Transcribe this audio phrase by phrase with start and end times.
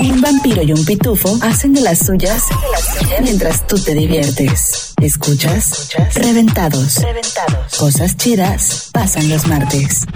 [0.00, 2.44] Un vampiro y un pitufo hacen de las suyas
[3.20, 4.94] mientras tú te diviertes.
[5.00, 5.88] ¿Escuchas?
[6.14, 6.96] Reventados.
[7.02, 7.76] Reventados.
[7.76, 10.06] Cosas chidas pasan los martes.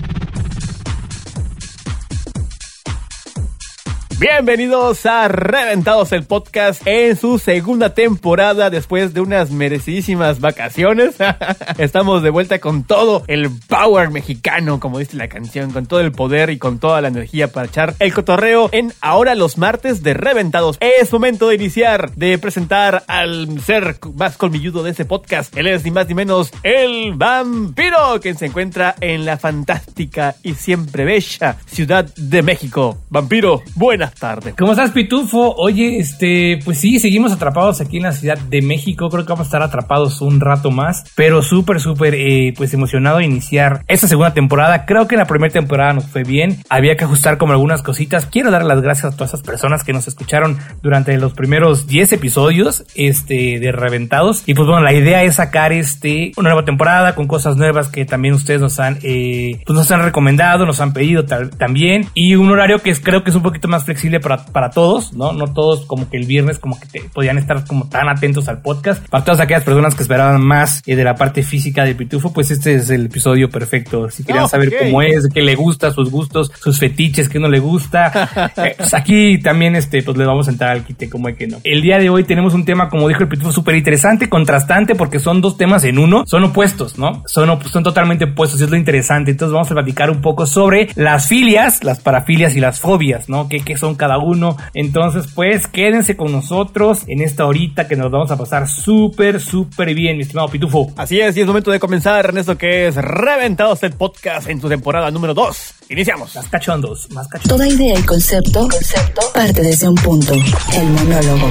[4.23, 11.17] Bienvenidos a Reventados el podcast en su segunda temporada después de unas merecidísimas vacaciones.
[11.79, 16.13] Estamos de vuelta con todo el power mexicano, como dice la canción, con todo el
[16.13, 20.15] poder y con toda la energía para echar el cotorreo en ahora los martes de
[20.15, 20.79] Reventados.
[20.79, 25.57] Es momento de iniciar, de presentar al ser más colmilludo de este podcast.
[25.57, 30.55] Él es ni más ni menos el vampiro que se encuentra en la fantástica y
[30.55, 32.99] siempre bella Ciudad de México.
[33.11, 34.55] Vampiro, buenas tarde.
[34.59, 35.55] ¿Cómo estás, Pitufo?
[35.57, 39.09] Oye, este, pues sí, seguimos atrapados aquí en la Ciudad de México.
[39.09, 43.19] Creo que vamos a estar atrapados un rato más, pero súper, súper, eh, pues emocionado
[43.19, 44.85] de iniciar esta segunda temporada.
[44.85, 46.59] Creo que la primera temporada nos fue bien.
[46.69, 48.27] Había que ajustar como algunas cositas.
[48.27, 52.13] Quiero dar las gracias a todas esas personas que nos escucharon durante los primeros 10
[52.13, 54.43] episodios, este, de Reventados.
[54.47, 58.05] Y pues bueno, la idea es sacar este, una nueva temporada con cosas nuevas que
[58.05, 62.07] también ustedes nos han, eh, pues nos han recomendado, nos han pedido también.
[62.15, 65.33] Y un horario que creo que es un poquito más flexible para, para todos, ¿no?
[65.33, 68.63] No todos como que el viernes como que te, podían estar como tan atentos al
[68.63, 69.07] podcast.
[69.09, 72.51] Para todas aquellas personas que esperaban más eh, de la parte física del Pitufo, pues
[72.51, 74.11] este es el episodio perfecto.
[74.11, 77.59] Si querían saber cómo es, qué le gusta, sus gustos, sus fetiches, qué no le
[77.59, 81.35] gusta, eh, pues aquí también este, pues le vamos a entrar al quite como hay
[81.35, 81.59] que no.
[81.65, 85.19] El día de hoy tenemos un tema, como dijo el Pitufo, súper interesante, contrastante, porque
[85.19, 87.23] son dos temas en uno, son opuestos, ¿no?
[87.27, 89.31] Son, son totalmente opuestos y es lo interesante.
[89.31, 93.49] Entonces vamos a platicar un poco sobre las filias, las parafilias y las fobias, ¿no?
[93.49, 94.57] ¿Qué, qué son cada uno.
[94.75, 99.93] Entonces, pues quédense con nosotros en esta horita que nos vamos a pasar súper, súper
[99.93, 100.93] bien, mi estimado Pitufo.
[100.97, 104.61] Así es, y es momento de comenzar en esto que es Reventados el podcast en
[104.61, 105.75] su temporada número 2.
[105.91, 106.37] Iniciamos.
[106.37, 107.59] Más cachondos, más cachondos.
[107.59, 111.49] Toda idea y concepto, concepto parte desde un punto, el monólogo.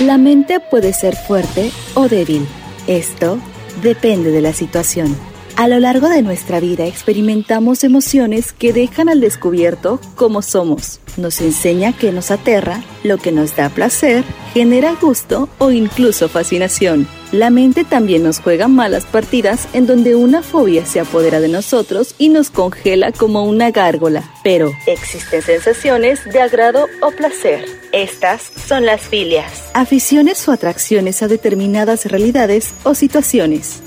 [0.00, 2.46] La mente puede ser fuerte o débil.
[2.86, 3.38] Esto
[3.82, 5.16] depende de la situación.
[5.56, 11.00] A lo largo de nuestra vida experimentamos emociones que dejan al descubierto cómo somos.
[11.16, 14.22] Nos enseña que nos aterra, lo que nos da placer,
[14.52, 17.08] genera gusto o incluso fascinación.
[17.32, 22.14] La mente también nos juega malas partidas en donde una fobia se apodera de nosotros
[22.18, 24.30] y nos congela como una gárgola.
[24.44, 27.64] Pero existen sensaciones de agrado o placer.
[27.92, 29.70] Estas son las filias.
[29.72, 33.80] Aficiones o atracciones a determinadas realidades o situaciones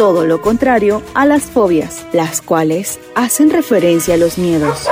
[0.00, 4.88] todo lo contrario a las fobias, las cuales hacen referencia a los miedos.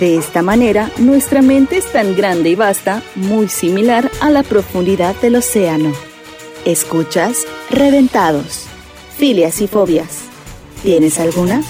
[0.00, 5.14] De esta manera, nuestra mente es tan grande y vasta, muy similar a la profundidad
[5.22, 5.92] del océano.
[6.64, 8.64] Escuchas Reventados,
[9.16, 10.22] filias y fobias.
[10.82, 11.62] ¿Tienes alguna?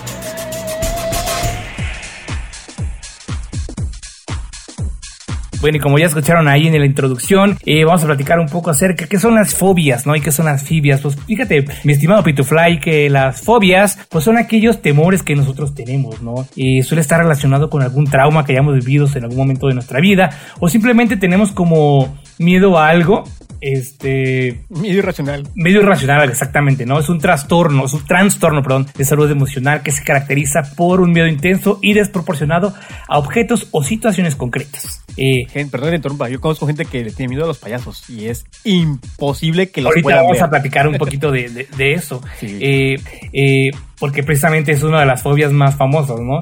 [5.62, 8.70] Bueno, y como ya escucharon ahí en la introducción, eh, vamos a platicar un poco
[8.70, 10.16] acerca de qué son las fobias, ¿no?
[10.16, 11.00] Y qué son las fibias.
[11.00, 16.20] Pues fíjate, mi estimado Pitufly, que las fobias, pues son aquellos temores que nosotros tenemos,
[16.20, 16.48] ¿no?
[16.56, 20.00] Y suele estar relacionado con algún trauma que hayamos vivido en algún momento de nuestra
[20.00, 23.22] vida, o simplemente tenemos como miedo a algo
[23.62, 25.48] este medio irracional.
[25.54, 26.98] Medio irracional, exactamente, ¿no?
[26.98, 31.12] Es un trastorno, es un trastorno, perdón, de salud emocional que se caracteriza por un
[31.12, 32.74] miedo intenso y desproporcionado
[33.08, 35.04] a objetos o situaciones concretas.
[35.16, 38.44] Eh, perdón, interrumpa, yo conozco gente que le tiene miedo a los payasos y es
[38.64, 42.20] imposible que los Ahorita vamos a platicar un poquito de, eso.
[42.42, 42.96] Eh,
[43.32, 46.40] eh, porque precisamente es una de las fobias más famosas, ¿no?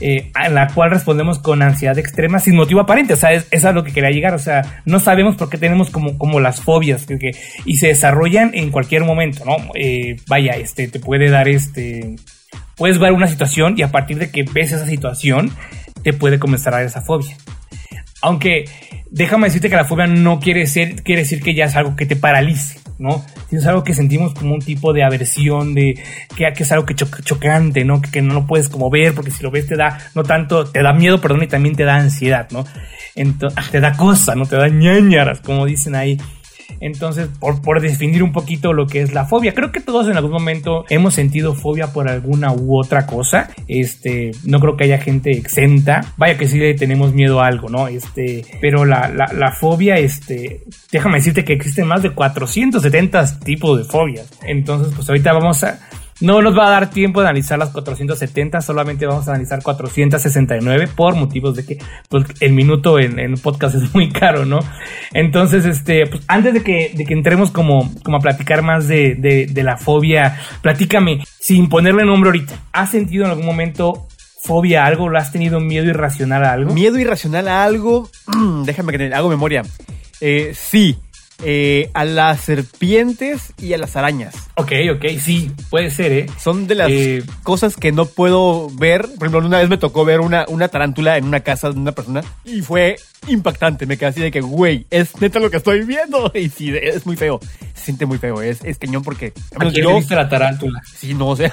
[0.00, 3.14] Eh, a la cual respondemos con ansiedad extrema sin motivo aparente.
[3.14, 4.34] O sea, es, a lo que quería llegar.
[4.34, 7.32] O sea, no sabemos por qué tenemos como, como las fobias que,
[7.64, 9.56] y se desarrollan en cualquier momento, ¿no?
[9.74, 12.16] Eh, vaya, este, te puede dar este.
[12.76, 15.50] Puedes ver una situación y a partir de que ves esa situación,
[16.02, 17.36] te puede comenzar a dar esa fobia.
[18.20, 18.64] Aunque
[19.10, 22.06] déjame decirte que la fobia no quiere, ser, quiere decir que ya es algo que
[22.06, 22.78] te paralice.
[22.98, 23.24] ¿No?
[23.50, 26.00] Es algo que sentimos como un tipo de aversión, de
[26.36, 28.00] que, es algo que chocante, ¿no?
[28.00, 30.82] Que, no lo puedes como ver, porque si lo ves te da, no tanto, te
[30.82, 32.64] da miedo, perdón, y también te da ansiedad, ¿no?
[33.70, 34.46] Te da cosa, ¿no?
[34.46, 36.18] Te da ñañaras, como dicen ahí.
[36.80, 40.16] Entonces, por, por, definir un poquito lo que es la fobia, creo que todos en
[40.16, 43.50] algún momento hemos sentido fobia por alguna u otra cosa.
[43.68, 46.12] Este, no creo que haya gente exenta.
[46.16, 47.88] Vaya que sí le tenemos miedo a algo, ¿no?
[47.88, 53.78] Este, pero la, la, la fobia, este, déjame decirte que existen más de 470 tipos
[53.78, 54.30] de fobias.
[54.46, 55.78] Entonces, pues ahorita vamos a,
[56.20, 60.88] No nos va a dar tiempo de analizar las 470, solamente vamos a analizar 469
[60.94, 61.78] por motivos de que
[62.08, 64.60] pues, el minuto en, en podcast es muy caro, ¿no?
[65.12, 69.14] Entonces, este, pues antes de que, de que entremos como, como a platicar más de,
[69.14, 74.06] de, la fobia, platícame, sin ponerle nombre ahorita, ¿has sentido en algún momento
[74.42, 75.08] fobia a algo?
[75.08, 76.74] ¿Lo has tenido miedo irracional a algo?
[76.74, 78.08] Miedo irracional a algo.
[78.64, 79.62] Déjame que hago memoria.
[80.20, 80.98] Eh, sí.
[81.42, 84.34] Eh, a las serpientes y a las arañas.
[84.54, 86.26] Ok, ok, sí, puede ser, ¿eh?
[86.40, 89.02] Son de las Eh, cosas que no puedo ver.
[89.18, 91.92] Por ejemplo, una vez me tocó ver una, una tarántula en una casa de una
[91.92, 92.96] persona y fue
[93.26, 93.84] impactante.
[93.86, 96.30] Me quedé así de que, güey, es neta lo que estoy viendo.
[96.34, 97.40] Y sí, es muy feo.
[97.74, 98.40] Se siente muy feo.
[98.40, 99.32] Es, es cañón porque.
[99.54, 100.80] ¿A menos quién yo- le viste la tarántula?
[100.96, 101.52] Sí, no, o sea.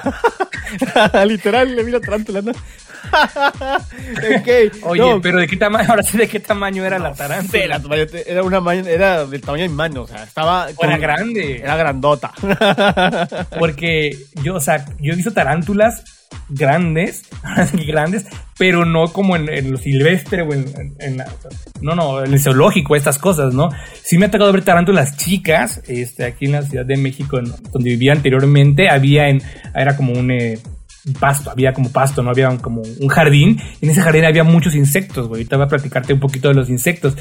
[1.26, 2.52] Literal, le vi la tarántula, ¿no?
[4.38, 4.82] ok.
[4.84, 5.86] Oye, no, pero ¿de qué tamaño?
[5.90, 7.66] Ahora sí, ¿de qué tamaño era la tarántula?
[7.66, 11.56] la tamaño- era una era del tamaño de mi mano, o sea, estaba era grande.
[11.56, 12.32] Era grandota.
[13.58, 16.04] Porque yo, o sea, yo he visto tarántulas
[16.48, 17.22] grandes,
[17.86, 18.24] grandes,
[18.58, 21.26] pero no como en, en lo silvestre o en, la-
[21.80, 23.68] no, no, en el zoológico, estas cosas, ¿no?
[24.02, 27.52] Sí me ha tocado ver tarántulas chicas, este, aquí en la Ciudad de México, en-
[27.70, 29.42] donde vivía anteriormente, había en,
[29.74, 30.81] era como un, eh, un
[31.18, 34.74] pasto, había como pasto, no había un- como un jardín, en ese jardín había muchos
[34.74, 37.16] insectos, güey, ahorita voy a platicarte un poquito de los insectos,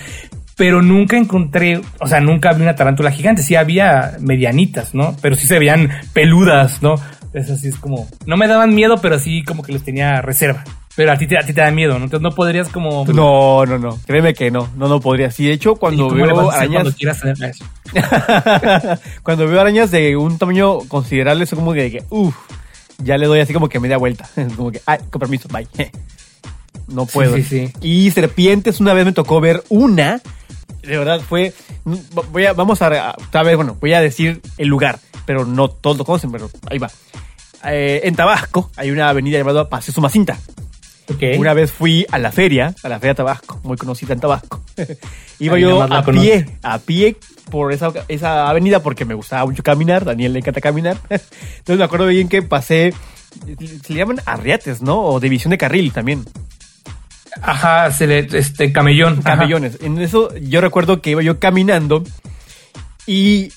[0.56, 5.16] pero nunca encontré, o sea, nunca vi una tarántula gigante, sí había medianitas, ¿no?
[5.22, 6.95] Pero sí se veían peludas, ¿no?
[7.33, 10.63] Eso sí es como, no me daban miedo, pero sí como que les tenía reserva.
[10.94, 12.04] Pero a ti te, a ti te da miedo, ¿no?
[12.04, 13.06] Entonces no podrías como...
[13.06, 13.98] no, no, no.
[14.06, 14.68] Créeme que no.
[14.75, 15.31] No, no podría.
[15.31, 16.81] Sí, de hecho, ¿Y cuando veo arañas.
[16.83, 17.63] cuando quieras hacer eso?
[19.24, 22.36] cuando veo arañas de un tamaño considerable, es como que, uff,
[23.03, 24.30] ya le doy así como que media vuelta.
[24.56, 25.68] como que, ay, con permiso, bye.
[26.88, 27.38] No puedo.
[27.38, 27.74] sí, sí.
[27.80, 30.21] Y serpientes, una vez me tocó ver una.
[30.81, 31.53] De verdad fue.
[32.31, 35.98] Voy a, vamos a, a ver, bueno, voy a decir el lugar, pero no todos
[35.98, 36.92] lo conocen, pero ahí va.
[37.63, 40.38] Eh, en Tabasco hay una avenida llamada Paseo Sumacinta.
[41.38, 44.62] Una vez fui a la feria, a la feria Tabasco, muy conocida en Tabasco.
[45.39, 47.18] Iba yo a pie, a pie
[47.49, 50.97] por esa, esa avenida porque me gustaba mucho caminar, Daniel le encanta caminar.
[51.09, 52.93] Entonces me acuerdo bien que pasé,
[53.83, 55.01] se le llaman arriates, ¿no?
[55.01, 56.25] O división de carril también,
[57.41, 59.19] Ajá, se le, este, camellón.
[59.19, 59.38] Ajá.
[59.38, 59.79] camellones.
[59.81, 62.03] En eso yo recuerdo que iba yo caminando
[63.07, 63.51] y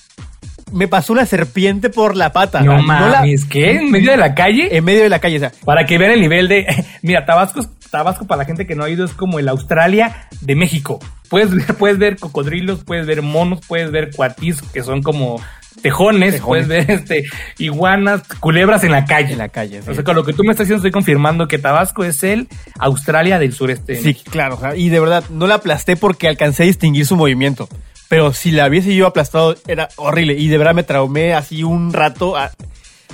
[0.73, 2.61] me pasó una serpiente por la pata.
[2.63, 3.73] No la- mames, ¿qué?
[3.77, 4.77] ¿En medio de la calle?
[4.77, 6.67] en medio de la calle, o sea, Para que vean el nivel de.
[7.03, 10.55] Mira, Tabasco, Tabasco para la gente que no ha ido es como el Australia de
[10.57, 10.99] México.
[11.29, 15.41] Puedes ver, puedes ver cocodrilos, puedes ver monos, puedes ver cuatis, que son como
[15.83, 16.67] tejones, Tejones.
[16.67, 17.25] puedes ver este
[17.59, 19.33] iguanas, culebras en la calle.
[19.33, 19.83] en la calle.
[19.83, 19.91] sí.
[19.91, 22.49] O sea, con lo que tú me estás diciendo, estoy confirmando que Tabasco es el
[22.79, 23.97] Australia del sureste.
[23.97, 24.59] Sí, claro.
[24.77, 27.69] y de verdad, no la aplasté porque alcancé a distinguir su movimiento.
[28.09, 30.35] Pero si la hubiese yo aplastado, era horrible.
[30.35, 32.37] Y de verdad me traumé así un rato.
[32.37, 32.51] a-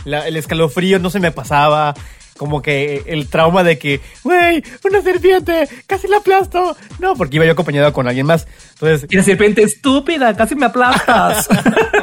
[0.05, 1.95] la- el escalofrío no se me pasaba.
[2.37, 6.75] Como que el trauma de que, güey, una serpiente, casi la aplasto.
[6.99, 8.47] No, porque iba yo acompañado con alguien más.
[8.73, 11.47] Entonces, Y la serpiente estúpida, casi me aplastas.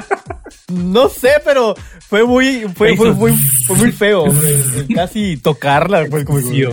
[0.69, 1.73] no sé, pero
[2.07, 3.13] fue muy, fue, fue,
[3.65, 4.25] fue muy feo.
[4.95, 6.05] casi tocarla.
[6.09, 6.63] Pues, como- Sí.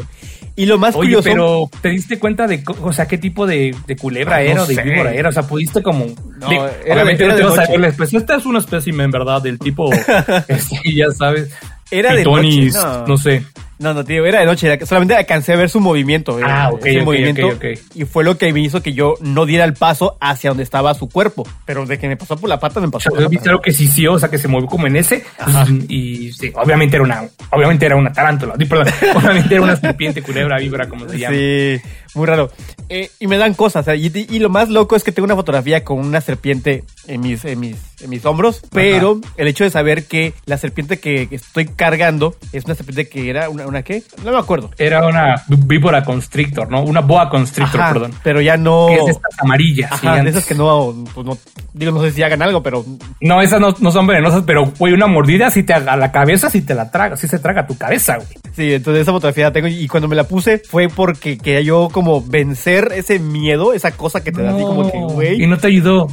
[0.56, 1.28] Y lo más Oye, curioso.
[1.28, 4.62] pero ¿te diste cuenta de, o sea, qué tipo de, de culebra Ah, no era
[4.62, 5.28] o de víbora era?
[5.30, 6.06] O sea, pudiste como...
[6.38, 9.42] No, de- era de- obviamente no te vas a pues esta es una espécimen, ¿verdad?
[9.42, 9.90] Del tipo,
[10.48, 11.50] este, ya sabes,
[11.90, 13.06] Era de noche, no.
[13.06, 13.42] no sé.
[13.78, 14.78] No, no, tío, era de noche.
[14.86, 16.38] solamente alcancé a ver su movimiento.
[16.44, 17.46] Ah, ok, ese ok, movimiento.
[17.48, 17.64] ok, ok.
[17.94, 20.94] Y fue lo que me hizo que yo no diera el paso hacia donde estaba
[20.94, 21.46] su cuerpo.
[21.64, 23.72] Pero de que me pasó por la pata, me O pasó sea, por algo que
[23.72, 25.24] sí, sí, o sea, que se movió como en ese.
[25.38, 25.66] Ajá.
[25.88, 28.54] Y sí, obviamente era una, obviamente era una tarántula.
[28.54, 31.36] Perdón, obviamente era una serpiente, culebra, víbora, como se llama.
[31.36, 31.80] Sí,
[32.14, 32.50] muy raro.
[32.88, 33.86] Eh, y me dan cosas.
[33.96, 37.44] y, y lo más loco es que tengo una fotografía con una serpiente en mis,
[37.44, 38.60] en mis, en mis hombros.
[38.72, 43.08] Pero el hecho de saber que la serpiente que, que estoy cargando es una serpiente
[43.08, 44.02] que era una, una ¿qué?
[44.24, 44.70] No me acuerdo.
[44.78, 46.82] Era una víbora constrictor, ¿no?
[46.82, 48.12] Una boa constrictor, Ajá, perdón.
[48.22, 48.86] Pero ya no.
[48.88, 49.92] Que es de estas amarillas.
[49.92, 50.36] Ajá, de gigantes.
[50.36, 51.38] esas que no, pues no,
[51.72, 52.84] digo, no sé si hagan algo, pero
[53.20, 56.50] No, esas no, no son venenosas, pero, güey, una mordida si te a la cabeza,
[56.50, 58.28] si te la traga, si se traga tu cabeza, güey.
[58.54, 61.88] Sí, entonces esa fotografía la tengo y cuando me la puse fue porque quería yo
[61.92, 65.46] como vencer ese miedo, esa cosa que te da así como que, Y güey.
[65.46, 66.06] no te ayudó.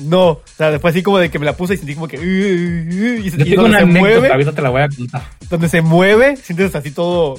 [0.00, 2.16] No, o sea, después así como de que me la puse y sentí como que...
[2.16, 5.22] Y, Yo y tengo donde una se anécdota, mueve, ahorita te la voy a contar.
[5.50, 7.36] donde se mueve, sientes así todo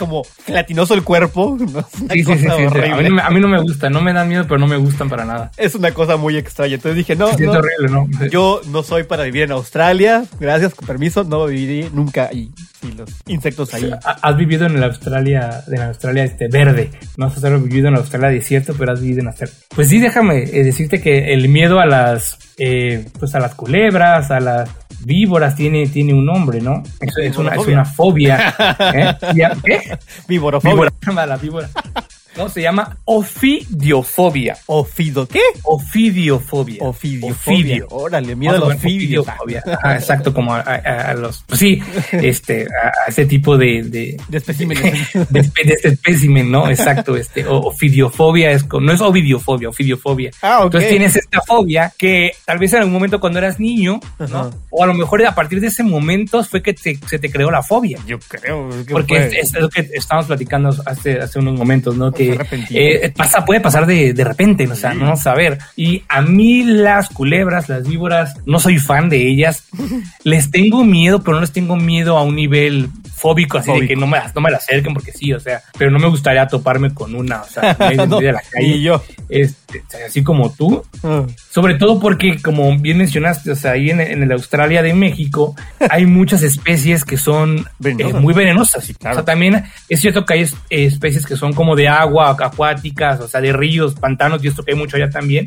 [0.00, 1.56] como gelatinoso el cuerpo.
[2.10, 2.46] Sí, sí, sí.
[2.48, 4.66] A, mí, no me- a mí no me gusta, no me dan miedo, pero no
[4.66, 5.52] me gustan para nada.
[5.56, 6.74] Es una cosa muy extraña.
[6.74, 8.08] Entonces dije, no, no, horrible, ¿no?
[8.30, 10.24] yo no soy para vivir en Australia.
[10.40, 12.50] Gracias, con permiso, no viviré nunca ahí.
[12.80, 13.90] Sí, los insectos ahí.
[14.04, 16.90] Ha- Has vivido en la Australia, en la Australia este, verde.
[17.16, 19.54] No has vivido en la Australia desierto, pero has vivido en Australia.
[19.74, 24.30] Pues sí, déjame eh, decirte que el miedo a las, eh, pues a las culebras,
[24.30, 24.70] a las
[25.04, 26.82] víboras tiene, tiene un nombre, ¿no?
[27.00, 28.54] Es, es una, es una fobia.
[28.94, 29.16] ¿eh?
[29.64, 29.98] ¿Qué?
[30.28, 31.26] Víborofobia.
[31.26, 31.68] La víbora.
[32.40, 34.56] No, se llama ofidiofobia.
[34.66, 35.40] Ofido, ¿qué?
[35.62, 36.78] Ofidiofobia.
[36.82, 37.84] Ofidiofobia.
[37.90, 38.74] Órale, miedo a.
[38.74, 39.62] Ofidiofobia.
[39.82, 41.80] Ah, exacto, como a, a- a los, pues sí,
[42.12, 44.82] este, a, ese tipo de, de, De especímenes.
[45.30, 46.68] de, este espécimen, ¿no?
[46.68, 50.30] Exacto, este, ofidiofobia es, no es ovidiofobia, ofidiofobia.
[50.42, 50.64] Ah, ok.
[50.66, 54.24] Entonces tienes esta fobia que tal vez en algún momento cuando eras niño, ¿no?
[54.24, 54.50] Ajá.
[54.70, 57.50] O a lo mejor a partir de ese momento fue que te- se te creó
[57.50, 57.98] la fobia.
[58.06, 58.70] Yo creo.
[58.86, 62.12] que Porque es, es lo que estábamos platicando hace, hace unos momentos, ¿no?
[62.12, 62.80] Que Repentino.
[62.80, 64.74] eh, pasa, puede pasar de, de repente, ¿no?
[64.74, 65.58] o sea, no ver.
[65.76, 69.64] Y a mí las culebras, las víboras, no soy fan de ellas.
[70.24, 72.90] les tengo miedo, pero no les tengo miedo a un nivel
[73.20, 75.90] fóbico, así de que no me, no me la acerquen porque sí, o sea, pero
[75.90, 78.66] no me gustaría toparme con una, o sea, en medio No, de la calle.
[78.66, 79.02] y yo.
[79.28, 81.24] Este, así como tú, Ah.
[81.50, 85.54] sobre todo porque, como bien mencionaste, o sea, ahí en, en el Australia de México
[85.90, 88.90] hay muchas especies que son eh, muy venenosas.
[88.98, 89.14] claro.
[89.14, 93.20] O sea, también es cierto que hay es- especies que son como de agua, acuáticas,
[93.20, 95.46] o sea, de ríos, pantanos, y esto que hay mucho allá también.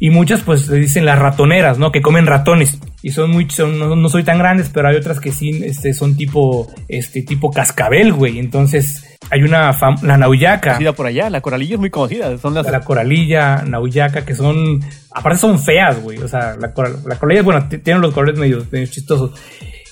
[0.00, 1.92] Y muchas, pues, le dicen las ratoneras, ¿no?
[1.92, 2.78] Que comen ratones.
[3.02, 5.92] Y son muy, son, no, no soy tan grandes, pero hay otras que sí, este,
[5.94, 8.38] son tipo, este, tipo cascabel, güey.
[8.38, 10.70] Entonces, hay una, la nauyaca.
[10.72, 12.36] Conocida por allá, la coralilla es muy conocida.
[12.38, 12.66] Son las.
[12.70, 14.80] La coralilla, nauyaca, que son,
[15.10, 16.18] aparte son feas, güey.
[16.18, 19.32] O sea, la, coral- la coralilla, bueno, tienen los colores medio, medio chistosos.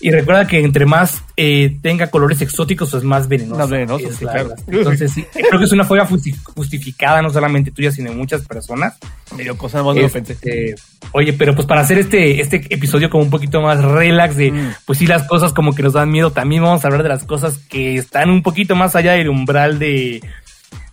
[0.02, 3.58] Y recuerda que entre más eh, tenga colores exóticos, pues más venenoso.
[3.58, 4.54] Más venenoso, es sí, la- claro.
[4.66, 8.46] Entonces, sí, creo que es una fobia justi- justificada, no solamente tuya, sino de muchas
[8.46, 8.96] personas.
[9.36, 10.14] Me dio más.
[10.30, 10.74] Este,
[11.12, 14.70] oye, pero pues para hacer este, este episodio como un poquito más relax de, Mm.
[14.86, 17.24] pues sí, las cosas como que nos dan miedo, también vamos a hablar de las
[17.24, 20.22] cosas que están un poquito más allá del umbral de,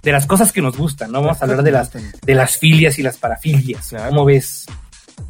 [0.03, 1.21] de las cosas que nos gustan, ¿no?
[1.21, 3.93] Vamos a hablar de las, de las filias y las parafilias.
[4.09, 4.65] ¿Cómo ves?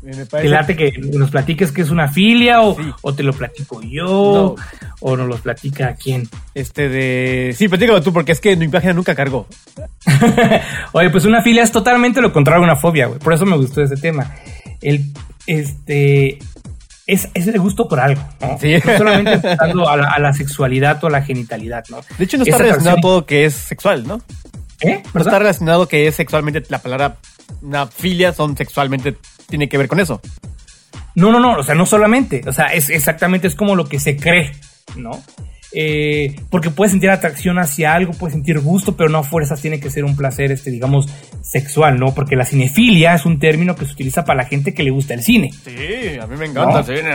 [0.01, 2.83] Me ¿Te parece- late que nos platiques que es una filia o, Sí.
[3.01, 4.55] o te lo platico yo?
[4.57, 4.63] No.
[5.01, 6.27] ¿O nos los platica quién?
[6.53, 7.53] Este de.
[7.57, 9.47] Sí, platícalo tú, porque es que mi página nunca cargó.
[10.93, 13.19] Oye, pues una filia es totalmente lo contrario a una fobia, güey.
[13.19, 14.33] Por eso me gustó ese tema.
[14.81, 15.11] El,
[15.45, 16.39] este,
[17.05, 18.57] es, es el gusto por algo, ¿no?
[18.59, 18.75] Sí.
[18.83, 19.67] No solamente a
[19.97, 21.99] la, a la sexualidad o a la genitalidad, ¿no?
[22.17, 24.21] De hecho, no está Esa relacionado todo que es sexual, ¿no?
[24.81, 25.01] ¿Eh?
[25.13, 27.17] No está relacionado que es sexualmente la palabra.
[27.61, 29.17] Una filia son sexualmente.
[29.47, 30.21] Tiene que ver con eso.
[31.15, 33.99] No, no, no, o sea, no solamente, o sea, es exactamente es como lo que
[33.99, 34.51] se cree,
[34.95, 35.23] ¿no?
[35.73, 39.79] Eh, porque puedes sentir atracción hacia algo, puedes sentir gusto, pero no a fuerzas tiene
[39.79, 41.07] que ser un placer, este, digamos,
[41.41, 42.13] sexual, ¿no?
[42.13, 45.13] Porque la cinefilia es un término que se utiliza para la gente que le gusta
[45.13, 45.51] el cine.
[45.51, 47.11] Sí, a mí me encanta el cine.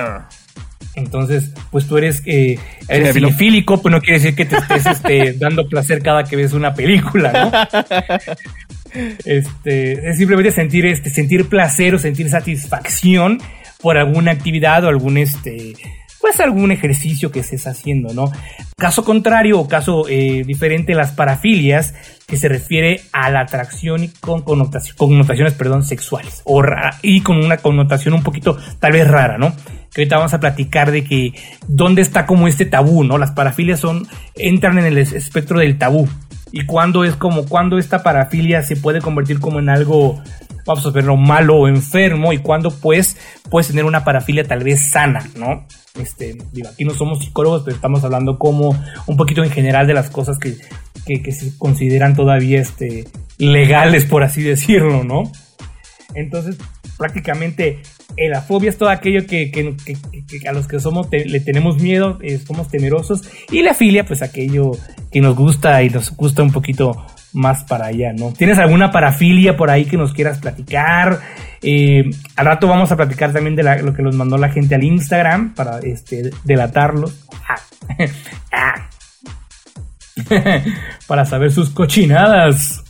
[0.95, 5.33] Entonces, pues tú eres, eh, eres cinefílico, pues no quiere decir que te estés este,
[5.39, 7.51] dando placer cada que ves una película, ¿no?
[9.25, 13.39] Este, es simplemente sentir, este, sentir placer o sentir satisfacción
[13.81, 15.75] por alguna actividad o algún, este,
[16.21, 18.31] pues algún ejercicio que estés haciendo, ¿no?
[18.77, 21.95] Caso contrario o caso eh, diferente, las parafilias,
[22.27, 26.63] que se refiere a la atracción y con connotaci- connotaciones, perdón, sexuales, o
[27.03, 29.55] y con una connotación un poquito, tal vez rara, ¿no?
[29.93, 31.33] Que ahorita vamos a platicar de que
[31.67, 33.19] dónde está como este tabú, ¿no?
[33.19, 34.07] Las parafilias son,
[34.37, 36.09] entran en el es- espectro del tabú.
[36.53, 40.23] Y cuando es como, cuando esta parafilia se puede convertir como en algo,
[40.67, 43.17] vamos a verlo, malo o enfermo, y cuando pues
[43.51, 45.67] puedes tener una parafilia tal vez sana, ¿no?
[45.99, 49.95] Este, digo, aquí no somos psicólogos, pero estamos hablando como un poquito en general de
[49.95, 50.57] las cosas que,
[51.07, 55.31] que, que se consideran todavía este, legales, por así decirlo, ¿no?
[56.15, 56.57] Entonces,
[56.99, 57.81] prácticamente
[58.17, 59.51] eh, la fobia es todo aquello que,
[60.47, 64.73] a los que somos le tenemos miedo, eh, somos temerosos, y la filia, pues aquello
[65.11, 68.33] que nos gusta y nos gusta un poquito más para allá, ¿no?
[68.33, 71.21] ¿Tienes alguna parafilia por ahí que nos quieras platicar?
[71.63, 74.85] Eh, al rato vamos a platicar también de lo que nos mandó la gente al
[74.85, 77.27] Instagram para este, delatarlos.
[77.49, 77.57] Ah.
[78.55, 78.91] Ah.
[81.07, 82.83] para saber sus cochinadas.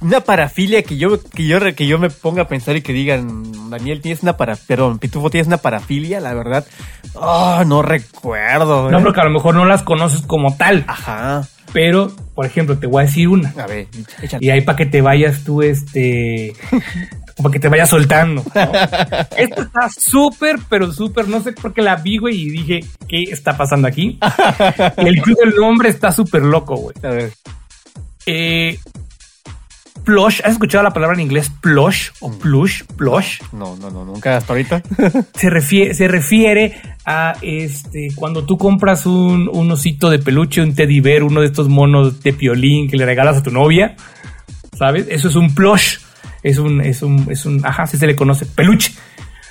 [0.00, 3.70] Una parafilia que yo, que yo, que yo me ponga a pensar y que digan,
[3.70, 6.66] Daniel, tienes una para, perdón, Pitufo, tienes una parafilia, la verdad.
[7.14, 8.90] Oh, no recuerdo.
[8.90, 9.02] No, eh.
[9.02, 10.84] porque a lo mejor no las conoces como tal.
[10.86, 11.48] Ajá.
[11.72, 13.50] Pero, por ejemplo, te voy a decir una.
[13.58, 13.88] A ver,
[14.22, 14.44] échale.
[14.44, 16.52] Y ahí para que te vayas tú, este.
[17.42, 18.42] para que te vayas soltando.
[18.42, 18.60] ¿no?
[19.36, 21.28] Esta está súper, pero súper.
[21.28, 24.18] No sé por qué la vi, güey, y dije, ¿qué está pasando aquí?
[24.96, 26.94] el club del nombre está súper loco, güey.
[27.02, 27.32] A ver.
[28.24, 28.78] Eh,
[30.06, 32.84] plush, ¿has escuchado la palabra en inglés plush o plush?
[32.96, 33.40] Plush.
[33.52, 34.82] No, no, no, nunca hasta ahorita.
[35.34, 40.74] se refiere, se refiere a este cuando tú compras un, un osito de peluche, un
[40.74, 43.96] teddy bear, uno de estos monos de piolín que le regalas a tu novia,
[44.78, 45.06] ¿sabes?
[45.10, 45.98] Eso es un plush,
[46.42, 48.92] es un, es un, es un, ajá, así se le conoce, peluche.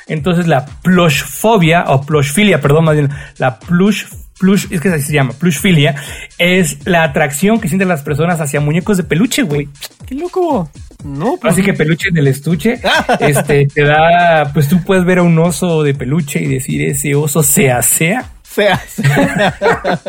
[0.07, 4.05] Entonces la plushfobia o plushfilia, perdón, más bien, la plush
[4.39, 5.95] plush, es que así se llama, plushfilia,
[6.37, 9.69] es la atracción que sienten las personas hacia muñecos de peluche, güey.
[10.05, 10.69] ¡Qué loco!
[11.03, 12.79] No, pues Así que peluche en el estuche,
[13.19, 17.15] este, te da, pues tú puedes ver a un oso de peluche y decir, ese
[17.15, 18.81] oso se asea, sea.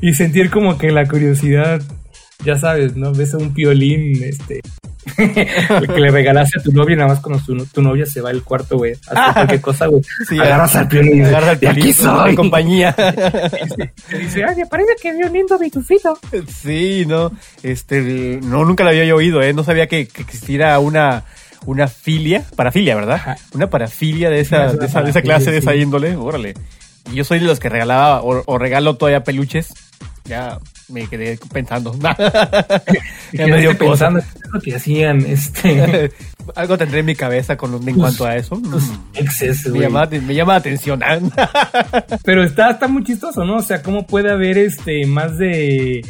[0.00, 1.82] y sentir como que la curiosidad,
[2.44, 3.12] ya sabes, ¿no?
[3.12, 4.60] Ves a un piolín, este,
[5.16, 8.42] que le regalaste a tu novia nada más cuando tu, tu novia se va al
[8.42, 11.68] cuarto, güey, hace cualquier cosa, güey, Sí, agarras al piolín y dices, Agarra el "De
[11.68, 12.30] aquí piolín, soy".
[12.30, 12.94] de compañía.
[14.12, 16.18] Y dice, ay, me parece que vio un lindo bitufito.
[16.62, 19.52] Sí, no, este, no, nunca lo había yo oído, ¿eh?
[19.52, 21.24] No sabía que, que existiera una,
[21.66, 23.16] una filia, parafilia, ¿verdad?
[23.16, 23.36] Ajá.
[23.54, 26.54] Una parafilia de esa, de esa, de esa clase, de esa índole, órale.
[27.10, 29.72] Y yo soy de los que regalaba o, o regalo todavía peluches.
[30.24, 30.58] Ya
[30.88, 31.94] me quedé pensando.
[33.32, 36.12] ya me dio pensando, ¿qué es lo que hacían, este,
[36.54, 38.56] Algo tendré en mi cabeza con, en cuanto a eso.
[38.56, 38.78] Mm,
[39.14, 41.00] exceso, me, llama, me llama la atención.
[42.24, 43.56] Pero está, está muy chistoso, ¿no?
[43.56, 46.04] O sea, ¿cómo puede haber este más de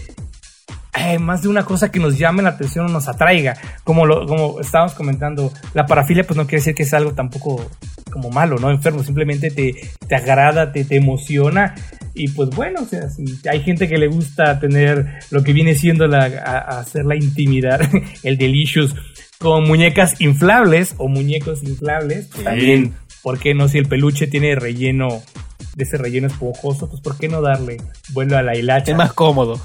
[0.99, 3.57] eh, más de una cosa que nos llame la atención o nos atraiga?
[3.85, 7.65] Como lo, como estábamos comentando, la parafilia, pues no quiere decir que es algo tampoco
[8.11, 8.71] como malo, ¿no?
[8.71, 9.75] Enfermo, simplemente te,
[10.09, 11.75] te agrada, te, te emociona.
[12.15, 15.75] Y pues bueno, o sea, si hay gente que le gusta tener lo que viene
[15.77, 17.81] siendo la, a- a hacer la intimidad,
[18.25, 18.95] el delicious,
[19.39, 22.45] con muñecas inflables o muñecos inflables, pues Sí.
[22.45, 23.69] también, ¿por qué no?
[23.69, 25.23] Si el peluche tiene relleno,
[25.77, 27.77] de ese relleno esponjoso, pues ¿por qué no darle
[28.13, 28.91] vuelo a la hilacha?
[28.93, 29.61] es más cómodo.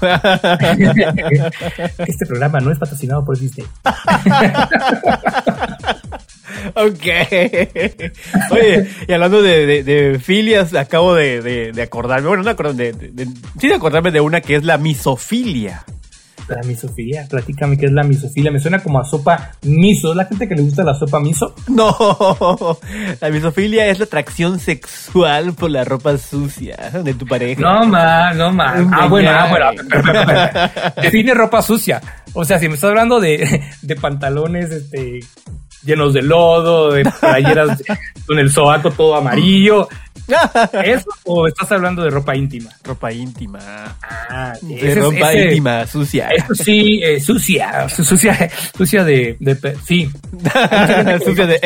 [1.98, 3.66] este programa no es patrocinado por Disney.
[6.74, 7.06] Ok.
[8.50, 12.92] Oye, y hablando de, de- de filias, acabo de, acordarme, bueno, no acordarme,
[13.60, 15.84] sí de acordarme de una que es la misofilia.
[16.48, 18.52] La misofilia, platícame qué es la misofilia.
[18.52, 20.12] Me suena como a sopa miso.
[20.12, 21.54] ¿Es la gente que le gusta la sopa miso?
[21.68, 22.78] No,
[23.20, 27.60] la misofilia es la atracción sexual por la ropa sucia de tu pareja.
[27.60, 28.86] No más, no más.
[28.92, 30.92] Ah, bueno, ah, bueno.
[31.02, 32.00] Define ropa sucia.
[32.32, 35.20] O sea, si me estás hablando de, de pantalones este,
[35.86, 37.82] llenos de lodo, de playeras
[38.26, 39.88] con el sobaco todo amarillo,
[40.84, 41.06] ¿eso?
[41.24, 42.70] ¿O estás hablando de ropa íntima?
[42.82, 43.58] ropa íntima.
[44.02, 46.28] Ah, De ese es- ropa ese- íntima, sucia.
[46.30, 50.10] Eso sí, eh, sucia, su- sucia, sucia de, de sí.
[51.24, 51.60] sucia de...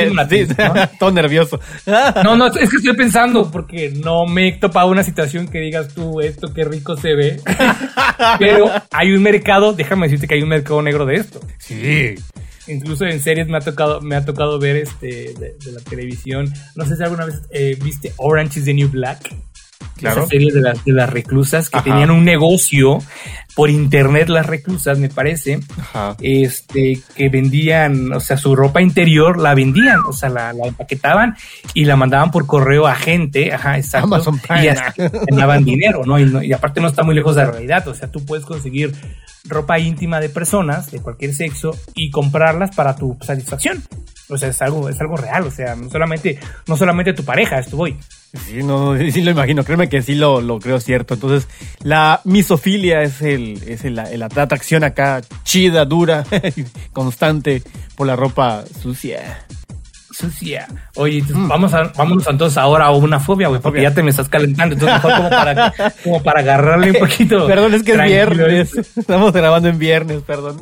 [0.59, 0.89] ¿no?
[0.99, 1.59] todo nervioso.
[2.23, 5.89] No, no, es que estoy pensando porque no me he topado una situación que digas
[5.95, 7.41] tú, esto qué rico se ve.
[8.39, 11.41] Pero hay un mercado, déjame decirte que hay un mercado negro de esto.
[11.59, 12.15] Sí.
[12.71, 16.53] Incluso en series me ha tocado, me ha tocado ver este de, de la televisión.
[16.77, 19.35] No sé si alguna vez eh, viste Orange is the New Black.
[19.97, 20.23] Claro.
[20.23, 21.85] Esa serie de las, de las reclusas que Ajá.
[21.85, 22.99] tenían un negocio
[23.61, 26.17] por internet, las reclusas, me parece Ajá.
[26.23, 31.37] este, que vendían, o sea, su ropa interior la vendían, o sea, la, la empaquetaban
[31.75, 34.65] y la mandaban por correo a gente, ajá, exacto, Amazon Prime.
[34.65, 36.19] y así ganaban dinero, ¿no?
[36.19, 38.47] Y, no- y aparte no está muy lejos de la realidad, o sea, tú puedes
[38.47, 38.95] conseguir
[39.47, 43.83] ropa íntima de personas de cualquier sexo y comprarlas para tu satisfacción.
[44.33, 47.59] O sea, es algo, es algo real, o sea, no solamente, no solamente tu pareja,
[47.59, 47.97] esto voy.
[48.47, 51.15] Sí, no, sí, sí lo imagino, créeme que sí lo, lo creo cierto.
[51.15, 51.49] Entonces,
[51.83, 56.25] la misofilia es el, es el- la atracción acá chida, dura,
[56.93, 57.63] constante
[57.97, 59.45] por la ropa sucia.
[60.13, 60.67] Sucia.
[60.97, 64.11] Oye, entonces, vamos a, vámonos entonces ahora a una fobia, güey, porque ya te me
[64.11, 64.75] estás calentando.
[64.75, 65.73] Entonces, mejor como para,
[66.05, 67.47] como para agarrarle un poquito.
[67.47, 68.75] Perdón, es que es viernes.
[68.97, 70.61] Estamos grabando en viernes, perdón.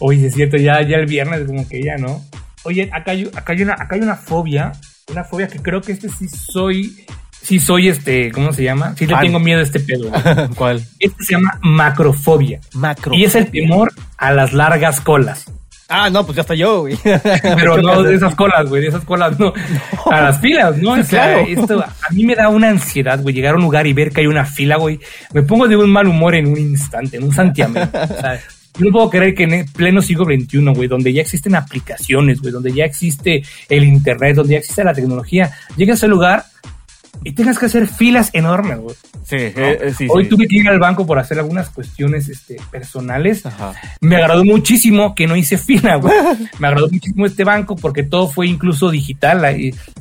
[0.00, 2.24] Oye, es cierto, ya, ya el viernes, como que ya, ¿no?
[2.64, 4.72] Oye, acá hay, acá hay una, acá hay una fobia,
[5.10, 7.06] una fobia que creo que este sí soy,
[7.42, 8.94] sí soy este, ¿cómo se llama?
[8.96, 10.10] Sí le tengo miedo a este pedo.
[10.10, 10.22] güey.
[10.56, 10.84] ¿Cuál?
[10.98, 12.60] Este se llama macrofobia.
[12.74, 13.14] Macro.
[13.14, 15.46] Y es el temor a las largas colas.
[15.92, 16.96] Ah, no, pues ya está yo, güey.
[17.02, 19.52] Pero no de esas colas, güey, de esas colas no.
[20.08, 20.94] A las filas, ¿no?
[20.94, 21.46] Sí, o sea, claro.
[21.48, 24.20] esto a mí me da una ansiedad, güey, llegar a un lugar y ver que
[24.20, 25.00] hay una fila, güey.
[25.32, 27.90] Me pongo de un mal humor en un instante, en un santiamén.
[27.92, 28.40] o sea,
[28.78, 32.40] yo no puedo creer que en el pleno siglo XXI, güey, donde ya existen aplicaciones,
[32.40, 36.44] güey, donde ya existe el internet, donde ya existe la tecnología, llegues a ese lugar
[37.24, 38.96] y tengas que hacer filas enormes, güey.
[39.24, 40.30] Sí, eh, eh, sí, Hoy sí.
[40.30, 43.46] tuve que ir al banco por hacer algunas cuestiones este, personales.
[43.46, 43.74] Ajá.
[44.00, 46.12] Me agradó muchísimo que no hice fila, güey.
[46.58, 49.44] Me agradó muchísimo este banco porque todo fue incluso digital.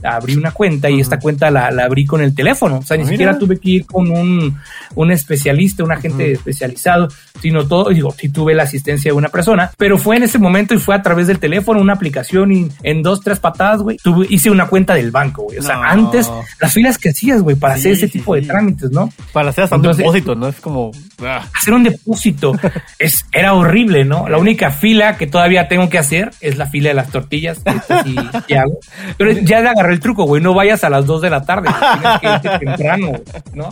[0.03, 2.77] Abrí una cuenta y esta cuenta la, la abrí con el teléfono.
[2.79, 3.39] O sea, ni Ah, siquiera mira.
[3.39, 4.57] tuve que ir con un,
[4.95, 6.33] un especialista, un agente Ujú.
[6.33, 7.09] especializado,
[7.41, 10.73] sino todo, digo, sí tuve la asistencia de una persona, pero fue en ese momento
[10.73, 13.97] y fue a través del teléfono, una aplicación y en dos, tres patadas, güey.
[14.29, 15.59] Hice una cuenta del banco, güey.
[15.59, 15.83] O sea, No.
[15.83, 16.29] antes
[16.59, 19.09] las filas que que hacías, güey, para Sí, hacer ese sí, tipo de trámites, ¿no?
[19.33, 20.47] Para hacer hasta un Entonces- depósito, ¿no?
[20.47, 20.91] Es como...
[21.25, 21.45] ah.
[21.59, 22.53] Hacer un depósito
[22.99, 24.27] es, era horrible, ¿no?
[24.29, 27.59] La única fila que todavía tengo que hacer es la fila de las tortillas.
[28.47, 28.77] que hago.
[29.17, 30.41] Pero ya le agarré el truco, güey.
[30.41, 31.69] No vayas a las 2 de la tarde.
[32.01, 33.21] Tienes que irte temprano, güey,
[33.53, 33.69] ¿no?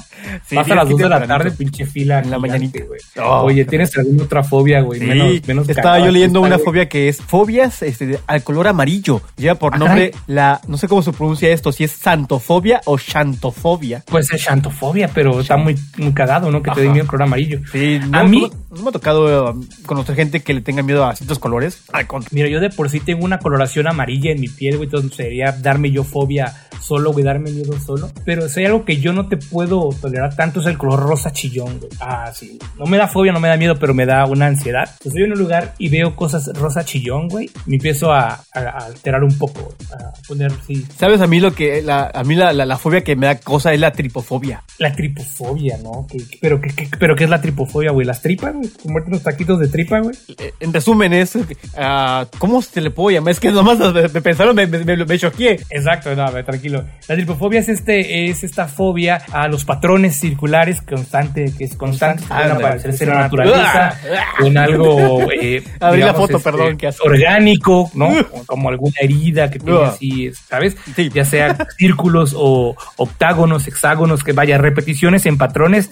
[0.52, 2.19] Vas a las que 2 de la tarde, pinche fila.
[2.19, 2.80] En la mañanita.
[2.86, 3.00] güey.
[3.19, 3.43] Oh.
[3.43, 5.00] Oye, ¿tienes alguna otra fobia, güey?
[5.00, 8.67] Sí, Menos, menos estaba cagada yo leyendo una fobia que es fobias este, al color
[8.67, 9.21] amarillo.
[9.38, 12.97] Lleva por Ah, nombre la, no sé cómo se pronuncia esto, si es santofobia o
[13.33, 14.03] xantofobia.
[14.07, 16.61] Pues es xantofobia, pero está muy, muy cagado, ¿no?
[16.61, 17.59] Que te dé miedo el color amarillo.
[17.71, 19.53] Sí, no, a mí, no, no me ha tocado eh,
[19.85, 21.83] conocer gente que le tenga miedo a ciertos colores.
[21.91, 22.35] Al contrario.
[22.35, 25.51] Mira, yo de por sí tengo una coloración amarilla en mi piel, güey, entonces sería
[25.51, 28.09] darme yo fobia solo, güey, darme miedo solo.
[28.23, 31.31] Pero si hay algo que yo no te puedo tolerar tanto es el color rosa
[31.33, 31.91] chillón, güey.
[31.99, 32.57] Ah, sí.
[32.79, 34.89] No me da fobia, no me da miedo, pero me da una ansiedad.
[35.01, 38.59] Si estoy en un lugar y veo cosas rosa chillón, güey, me empiezo a, a-
[38.59, 42.35] a alterar un poco, a poner, sí, ¿Sabes a mí lo que, la, a mí
[42.35, 44.63] la, la, la fobia que me da cosa es la tripofobia?
[44.80, 46.06] la tripofobia, ¿no?
[46.10, 48.06] Que- que- pero, ¿qué, qué, pero ¿qué es la tripofobia, güey?
[48.06, 48.69] ¿Las tripas, güey?
[48.84, 50.15] ¿Comerte unos taquitos de tripa, güey?
[50.38, 51.36] Eh, En resumen es,
[51.77, 53.32] ah, ¿cómo se le puedo llamar?
[53.32, 55.60] Es que nomás me, me pensaron, me, me, me, choqué.
[55.71, 56.84] Exacto, no, a ver, tranquilo.
[57.08, 62.21] La tripofobia es este, es esta fobia a los patrones circulares constante, que es constante,
[62.21, 62.65] que pueden Ándale.
[62.65, 64.45] aparecerse en la naturaleza, Ah.
[64.45, 67.08] en algo, eh, Abrí la foto, este, perdón, asco.
[67.08, 68.10] orgánico, ¿no?
[68.45, 69.88] Como alguna herida que tiene Ah.
[69.89, 70.75] así, ¿sabes?
[70.95, 71.10] Sí.
[71.13, 72.75] Ya sea círculos o
[73.08, 75.89] octágonos, hexágonos, que vaya repeticiones en patrones.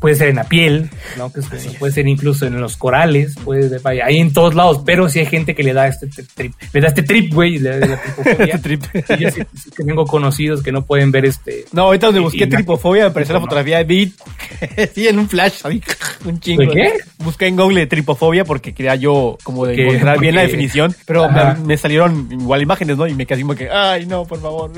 [0.00, 1.32] Puede ser en la piel, ¿no?
[1.32, 1.46] Que es-
[1.78, 5.26] puede ser incluso en los corales, puede, vaya, ahí en todos lados, pero si hay
[5.26, 8.00] gente que le da este trip, le da este trip, güey, le da.
[8.40, 8.82] Este trip.
[9.10, 11.64] Y yo sí, sí que tengo conocidos que no pueden ver este.
[11.72, 14.90] No, ahorita donde busqué tripofobia me apareció la fotografía de Beat.
[14.94, 15.82] sí, en un flash, ahí,
[16.24, 16.62] un chingo.
[16.62, 16.92] ¿De qué?
[17.18, 21.54] Busqué en Google tripofobia porque quería yo como de encontrar bien la definición, pero me,
[21.66, 23.06] me salieron igual imágenes, ¿no?
[23.06, 24.72] Y me quedé como que, ay, no, por favor.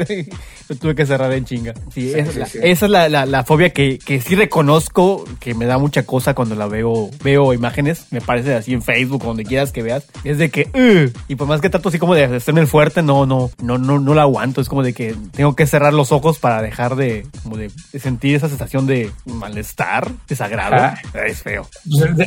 [0.69, 1.75] Lo tuve que cerrar en chinga.
[1.95, 2.59] Sí, Sí, esa, es sí, la, sí.
[2.63, 6.35] esa es la, la- la fobia que, que sí reconozco, que me da mucha cosa
[6.35, 10.39] cuando la veo, veo imágenes, me parece así en Facebook, donde quieras que veas, es
[10.39, 13.27] de que, "Ugh", y por más que trato así como de hacerme el fuerte, no,
[13.27, 16.39] no, no, no, no la aguanto, es como de que tengo que cerrar los ojos
[16.39, 20.95] para dejar de, como de, sentir esa sensación de malestar, desagrado,
[21.27, 21.69] es feo.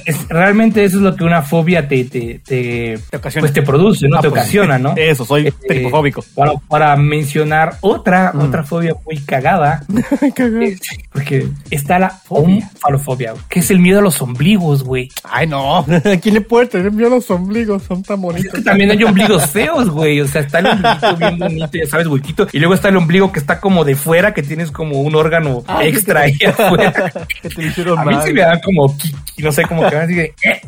[0.05, 3.41] Es- realmente eso es lo que una fobia te, te, te, Te ocasiona.
[3.43, 4.17] pues te produce, ¿no?
[4.17, 4.93] Ah, te pues, ocasiona, ¿no?
[4.97, 6.23] Eso, soy Eh, tripofóbico.
[6.35, 8.39] Para, para mencionar otra, Mm.
[8.41, 9.83] otra fobia muy cagada,
[10.37, 10.77] eh,
[11.11, 12.69] porque está la Fobia.
[12.75, 15.09] Omfalofobia, que es el miedo a los ombligos, güey.
[15.23, 15.85] Ay, no, ¿a
[16.21, 17.83] quién le puede tener miedo a los ombligos?
[17.83, 18.53] Son tan Es bonitos.
[18.53, 20.21] que también hay ombligos feos, güey.
[20.21, 22.47] O sea, está el ombliguito bien bonito, ya sabes, huequito.
[22.51, 25.63] Y luego está el ombligo que está como de fuera, que tienes como un órgano
[25.67, 26.93] Ah, extra ahí afuera.
[27.41, 28.23] que te hicieron A mí mal.
[28.23, 30.61] se me da como, kiki, no sé, como que así de, eh.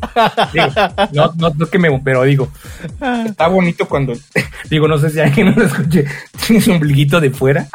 [0.54, 0.68] Digo,
[1.14, 2.50] no, no, no que me, pero digo,
[3.26, 4.14] está bonito cuando,
[4.70, 6.06] digo, no sé si alguien no lo escuche,
[6.46, 7.68] tienes un ombliguito de fuera.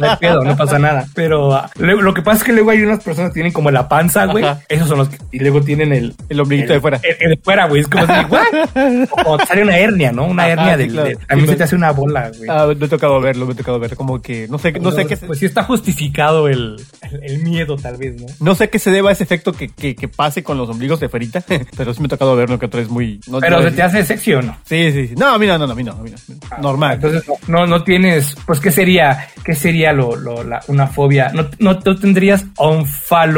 [0.00, 1.06] No hay pedo, no pasa nada.
[1.14, 3.88] Pero luego- lo que pasa es que luego hay unas personas que tienen como la
[3.88, 4.44] panza, güey.
[4.68, 6.98] Esos son los que, y luego tienen el, El ombliguito de fuera.
[7.02, 7.82] el, el de fuera, güey.
[7.82, 8.46] Es como ¿what?
[9.26, 10.24] O sale una hernia, ¿no?
[10.26, 11.08] Una Ajá, hernia sí, del, claro.
[11.08, 12.48] de- a mí Sí, se me- te hace una bola, güey.
[12.48, 15.06] Ah, me he tocado verlo, me he tocado ver, como que, no sé, no sé
[15.06, 16.76] qué, Pues sí está justificado el,
[17.22, 18.26] el, miedo, tal vez, ¿no?
[18.40, 21.00] no sé qué se deba a ese efecto que, que, que pase con los ombligos
[21.00, 21.42] de ferita,
[21.76, 23.20] pero sí me ha tocado verlo, que otro es muy...
[23.28, 24.56] No, Pero no se te hace sexy o no?
[24.64, 25.14] Sí, sí, sí.
[25.16, 26.58] No, a mí no, no, no, a mí no, a mí no.
[26.62, 26.94] Normal.
[26.94, 31.30] Entonces no, no, no tienes, pues qué sería, qué sería lo, lo la- una fobia.
[31.34, 32.44] No, no, no tendrías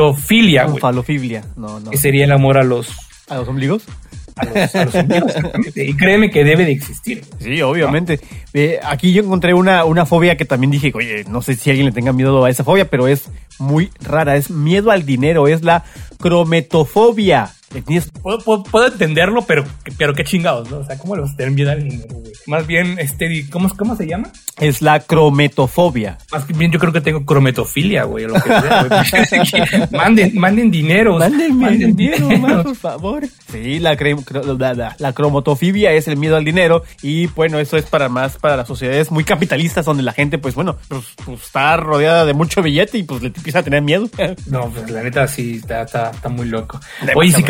[0.01, 0.75] onfalofilia, güey.
[0.75, 1.45] Onfalofilia.
[1.57, 1.91] No, no.
[1.91, 2.89] Que sería el amor a los,
[3.29, 3.85] ¿A los ombligos?
[4.37, 5.85] a los, a los ombligos, exactamente.
[5.85, 7.25] Y créeme que debe de existir.
[7.39, 8.21] Sí, obviamente.
[8.53, 11.87] Eh, aquí yo encontré una, una fobia que también dije, oye, no sé si alguien
[11.87, 14.37] le tenga miedo a esa fobia, pero es muy rara.
[14.37, 15.85] Es miedo al dinero, es la
[16.19, 17.53] crometofobia.
[18.23, 19.65] Puedo, puedo, puedo entenderlo, pero,
[19.99, 20.79] pero qué chingados, ¿no?
[20.79, 22.33] O sea, ¿cómo le vas a tener miedo al dinero, güey?
[22.47, 24.31] Más bien, este, ¿cómo, ¿cómo se llama?
[24.61, 26.19] Es la crometofobia.
[26.33, 29.91] Más bien, yo creo que tengo crometofilia, güey, lo que sea, güey.
[29.91, 31.19] manden, manden dinero.
[31.19, 33.25] Mándenme dinero, más, por favor.
[33.51, 38.09] Sí, la, la, la- cromotofobia es el miedo al dinero y bueno, eso es para
[38.09, 42.25] más para las sociedades muy capitalistas donde la gente, pues bueno, pues, pues, está rodeada
[42.25, 44.09] de mucho billete y pues le empieza a tener miedo.
[44.47, 46.81] No, pues la neta sí está, está, está muy loco.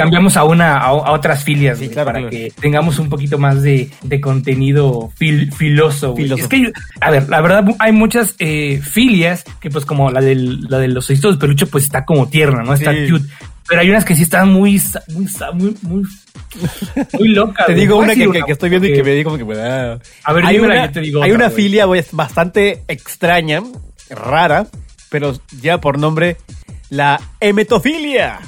[0.06, 2.30] Cambiamos a una a, a otras filias, Sí, claro, para claro.
[2.30, 6.14] que tengamos un poquito más de, de contenido fil- filoso.
[6.18, 10.62] Es que, a ver, la verdad hay muchas eh, filias que pues como la del
[10.68, 12.74] la de los ositos de peluche pues está como tierna, ¿no?
[12.74, 13.10] Está Sí.
[13.10, 13.26] cute.
[13.68, 16.04] Pero hay unas que sí están muy, muy, muy, muy,
[17.18, 17.66] muy locas.
[17.66, 19.60] Te digo una que, decir que- estoy viendo y que me digo como que...
[19.60, 19.98] ah.
[20.22, 21.64] A ver, hay una, yo te digo hay otra, una güey.
[21.64, 23.62] filia güey, bastante extraña,
[24.08, 24.68] rara,
[25.10, 26.36] pero ya por nombre
[26.90, 28.38] la emetofilia.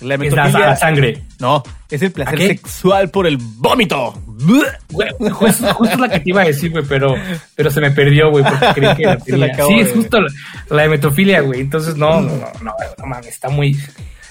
[0.00, 1.22] La Es la, sangre.
[1.40, 4.12] No, es el placer sexual por el vómito.
[4.90, 7.14] Güey, justo, justo la que te iba a decir, güey, pero,
[7.56, 9.46] pero se me perdió, güey, porque creí que la tenía.
[9.46, 10.28] acabó Sí, de- es justo la,
[10.70, 10.88] la de
[11.40, 11.60] güey.
[11.60, 13.76] Entonces, no, no, no, no, no mames, está muy.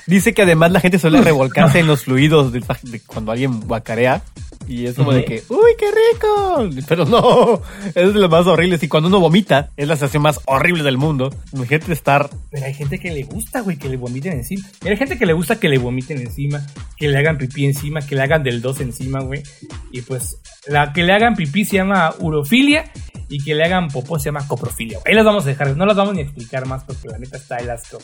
[0.05, 4.21] Dice que además la gente suele revolcarse en los fluidos del- de cuando alguien guacarea.
[4.67, 6.69] Y es como de que, ¡uy, qué rico!
[6.87, 7.61] Pero no,
[7.95, 8.77] es de lo más horrible.
[8.81, 11.33] Y cuando uno vomita, es la sensación más horrible del mundo.
[11.53, 12.29] Imagínate estar.
[12.51, 14.67] Pero hay gente que le gusta, güey, que le vomiten encima.
[14.83, 16.65] Y hay gente que le gusta que le vomiten encima,
[16.97, 19.43] que le hagan pipí encima, que le hagan del 2 encima, güey.
[19.91, 22.91] Y pues, la que le hagan pipí se llama urofilia
[23.29, 24.99] y que le hagan popó se llama coprofilia.
[25.05, 27.37] Ahí las vamos a dejar, no las vamos ni a explicar más porque la neta
[27.37, 27.99] está el asco.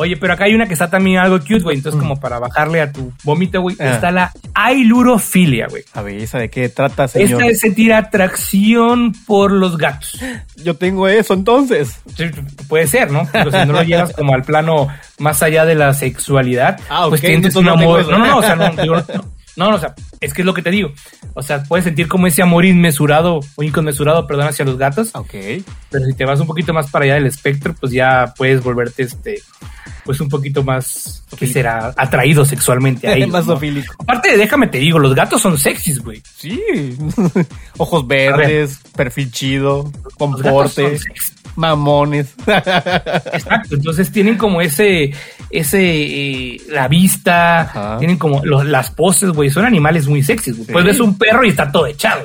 [0.00, 1.76] Oye, pero acá hay una que está también algo cute, güey.
[1.76, 3.90] Entonces, como para bajarle a tu vómito, güey, Ah.
[3.94, 5.82] está la ailurofilia, güey.
[5.92, 7.32] A ver, ¿esa de qué trata, señor?
[7.42, 10.20] Esta es sentir atracción por los gatos.
[10.62, 12.00] Yo tengo eso entonces.
[12.16, 12.26] Sí,
[12.68, 13.26] puede ser, ¿no?
[13.32, 14.86] Pero si no lo llevas como al plano
[15.18, 18.08] más allá de la sexualidad, Ah, pues sientes entonces un amor.
[18.08, 18.94] No, no, no, o sea, no, digo,
[19.56, 20.92] no, no, o sea, es que es lo que te digo.
[21.34, 25.34] O sea, puedes sentir como ese amor inmesurado o inconmensurado, perdón, hacia los gatos, Ok.
[25.90, 29.02] pero si te vas un poquito más para allá del espectro, pues ya puedes volverte
[29.04, 29.40] este
[30.04, 33.28] pues un poquito más que será atraído sexualmente a ellos.
[33.28, 33.46] Más.
[33.98, 36.22] Aparte, déjame te digo, los gatos son sexys, güey.
[36.34, 36.58] Sí.
[37.76, 40.98] Ojos verdes, perfil chido, comporte,
[41.56, 42.34] mamones.
[42.46, 45.12] Exacto, entonces tienen como ese,
[45.50, 47.98] ese, eh, la vista, Ajá.
[47.98, 50.66] tienen como los- las poses, güey, son animales muy sexys, güey.
[50.66, 50.72] Sí.
[50.72, 52.22] Pues ves un perro y está todo echado,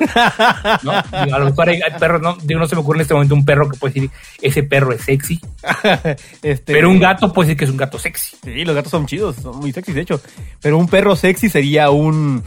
[0.82, 0.92] ¿no?
[1.24, 3.14] Digo, a lo mejor hay, hay perros, no, digo, no se me ocurre en este
[3.14, 4.10] momento un perro que puede decir,
[4.42, 5.40] ese perro es sexy,
[6.42, 8.36] este, pero un gato puede decir que es un gato sexy.
[8.42, 10.20] Sí, los gatos son chidos, son muy sexys, de hecho.
[10.60, 12.42] Pero un perro sexy sería un,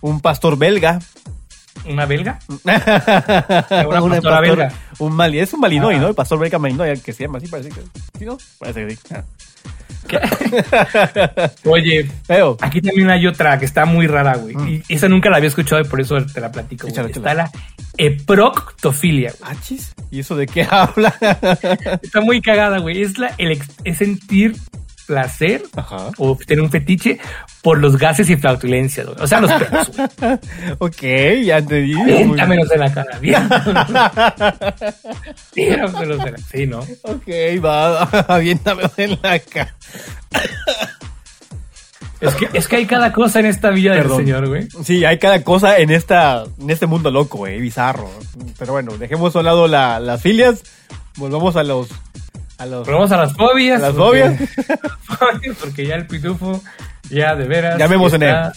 [0.00, 0.98] un pastor belga.
[1.88, 2.40] ¿Una belga?
[2.64, 2.80] Una
[4.00, 4.72] pastora belga.
[4.98, 6.00] Un mali, es un malinois, Ah.
[6.02, 6.08] ¿no?
[6.08, 7.80] El pastor belga malinois, que se llama así, parece que.
[8.18, 8.36] ¿Sí, no?
[8.58, 9.00] Parece que sí.
[9.14, 9.22] Ah.
[11.64, 12.56] Oye, Feo.
[12.60, 14.56] aquí también hay otra que está muy rara, güey.
[14.88, 16.82] Y esa nunca la había escuchado y por eso te la platico.
[16.86, 16.92] güey.
[16.92, 17.50] Échale, Está la
[17.96, 19.52] eproctofilia, güey.
[19.52, 19.94] Ah, chis.
[20.10, 21.14] ¿Y eso de qué habla?
[22.02, 23.02] Está muy cagada, güey.
[23.02, 24.54] Es, la, el es sentir
[25.08, 26.10] placer Ajá.
[26.18, 27.18] o tener un fetiche
[27.62, 29.18] por los gases y flatulencias, güey.
[29.20, 30.38] O sea, los pedos, güey.
[30.78, 31.02] Ok,
[31.44, 31.94] ya entendí.
[31.94, 33.18] Muy- Viéntamelos en la cara.
[35.52, 36.80] Tíramelos en la Sí, ¿no?
[37.02, 37.28] Ok,
[37.64, 39.74] va, aviéntame en la cara.
[42.20, 44.18] Es que, es que hay cada cosa en esta vida Perdón.
[44.18, 44.68] del señor, güey.
[44.84, 48.10] Sí, hay cada cosa en esta en este mundo loco, eh, bizarro.
[48.58, 50.62] Pero bueno, dejemos a un lado la- las filias,
[51.16, 51.88] volvamos a los
[52.58, 53.82] a los Volvemos a las fobias.
[53.82, 54.40] a las fobias.
[55.60, 56.62] Porque ya el pitufo,
[57.10, 57.78] ya de veras.
[57.78, 58.26] Ya me emocioné.
[58.28, 58.52] está-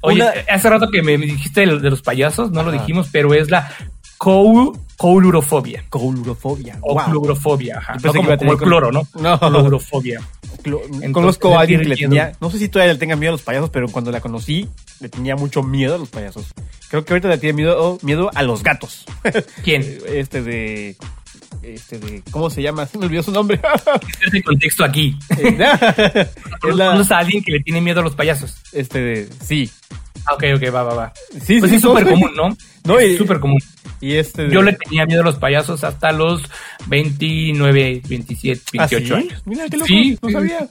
[0.00, 3.50] Oye, Una- hace rato que me dijiste de, los payasos, no lo dijimos, pero es
[3.50, 3.70] la
[4.18, 5.84] cou- coulurofobia.
[5.88, 6.78] Coulurofobia.
[6.82, 7.04] O Wow.
[7.06, 7.96] clorofobia, ajá.
[8.02, 9.06] No como, como el cloro, ¿no?
[9.14, 9.38] No.
[9.38, 13.30] Clo- Entonces, Conozco a alguien que le tenía, no sé si todavía le tenga miedo
[13.30, 14.68] a los payasos, pero cuando la conocí
[15.00, 16.46] le tenía mucho miedo a los payasos.
[16.88, 19.04] Creo que ahorita le tiene miedo, miedo a los gatos.
[19.62, 19.82] ¿Quién?
[20.08, 20.96] Este de
[21.66, 22.86] este de ¿cómo se llama?
[22.90, 23.60] Se me olvidó su nombre.
[24.24, 25.16] Este contexto aquí.
[25.30, 25.78] es la,
[26.60, 28.56] ¿Conoces a alguien que le tiene miedo a los payasos?
[28.72, 29.70] este de sí.
[30.26, 31.12] Ah, ok, ok, va, va, va.
[31.44, 32.56] Sí, Pues sí, es súper común, ¿no?
[32.84, 33.58] No, y- es súper común.
[34.00, 36.42] Y este de, Yo le tenía miedo a los payasos hasta los
[36.86, 39.12] 29, 27, ¿Ah, 28 sí?
[39.28, 39.42] años.
[39.44, 40.68] Mira qué loco, Sí, no sabía.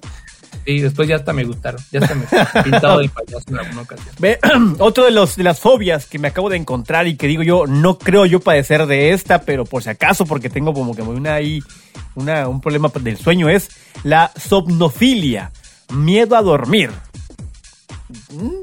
[0.66, 1.82] Sí, después ya hasta me gustaron.
[1.92, 2.26] Ya hasta me
[2.63, 4.16] pintado del payaso en alguna ocasión.
[4.20, 4.39] Ve,
[4.80, 7.68] otro de los de las fobias que me acabo de encontrar y que digo yo,
[7.68, 11.36] no creo yo padecer de esta, pero por si acaso, porque tengo como que una
[11.36, 11.62] ahí,
[12.16, 13.70] una, un problema del sueño, es
[14.04, 15.52] la somnofilia,
[15.89, 16.92] miedo a dormir.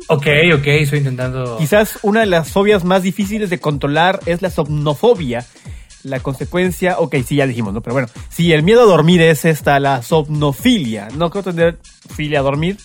[0.08, 1.58] Ok, ok, estoy intentando.
[1.58, 5.44] Quizás una de las fobias más difíciles de controlar es la somnofobia.
[6.02, 7.80] La consecuencia, ok, sí, ya dijimos, ¿no?
[7.82, 11.08] Pero bueno, si el miedo a dormir es esta, la somnofilia.
[11.16, 11.78] No creo tener
[12.14, 12.78] filia a dormir,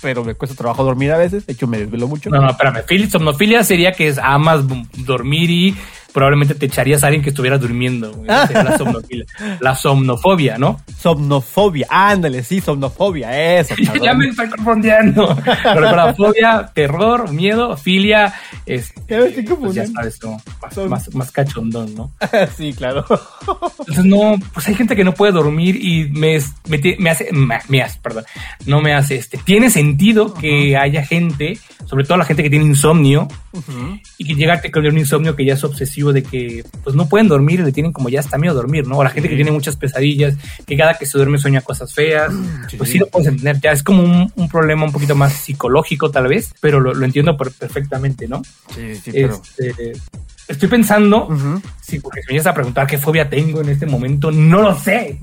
[0.00, 1.46] pero me cuesta trabajo dormir a veces.
[1.46, 2.30] De hecho, me desvelo mucho.
[2.30, 2.84] No, no, espérame.
[2.86, 4.62] Fil- Somnofilia sería que es amas
[5.04, 5.76] dormir y
[6.12, 8.12] probablemente te echarías a alguien que estuviera durmiendo.
[8.12, 8.26] güey.
[8.28, 9.24] La somnofilia.
[9.60, 10.80] La somnofobia, ¿no?
[10.98, 13.74] Somnofobia, ándale, sí, somnofobia, eso.
[14.02, 15.36] ya me estoy confundiendo.
[15.44, 18.32] Pero para fobia, terror, miedo, filia,
[18.66, 20.18] este, Ya pues ya sabes,
[20.62, 22.12] más, Son- más, más cachondón, ¿no?
[22.56, 23.04] sí, claro.
[23.80, 26.38] Entonces no, pues hay gente que no puede dormir y me,
[26.98, 28.24] me, hace, me, me hace, perdón,
[28.66, 29.38] no me hace este.
[29.38, 33.28] Tiene sentido que haya gente, sobre todo la gente que tiene insomnio,
[34.16, 37.06] y que llega a tener un insomnio que ya es obsesivo de que pues no
[37.08, 38.96] pueden dormir y le tienen como ya hasta miedo a dormir, ¿no?
[38.98, 40.34] O la gente que tiene muchas pesadillas,
[40.66, 42.32] que cada que se duerme sueña cosas feas,
[42.68, 42.76] Sí.
[42.76, 46.10] pues sí lo puedes entender, ya es como un, un problema un poquito más psicológico
[46.10, 48.42] tal vez, pero lo, lo entiendo per- perfectamente, ¿no?
[48.74, 49.40] Sí, sí, pero.
[50.50, 51.28] Estoy pensando,
[51.80, 54.74] sí, porque si me llegas a preguntar qué fobia tengo en este momento, no lo
[54.76, 55.18] sé.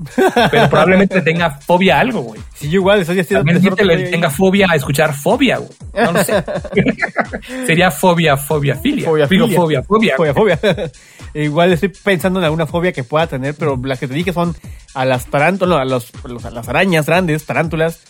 [0.50, 2.40] Pero probablemente tenga fobia a algo, güey.
[2.54, 3.44] Sí, yo igual, estoy haciendo.
[3.44, 5.70] También gente le tenga fobia a escuchar fobia, güey.
[5.94, 6.42] No lo sé.
[7.66, 9.04] Sería fobia, fobia, filia.
[9.04, 9.60] Fobia, Digo, filia.
[9.60, 10.16] fobia, fobia.
[10.16, 10.58] Fobia, fobia.
[11.44, 14.56] Igual estoy pensando en alguna fobia que pueda tener, pero las que te dije son
[14.94, 18.00] a las tarántulas, a, los, los- a las arañas grandes, tarántulas,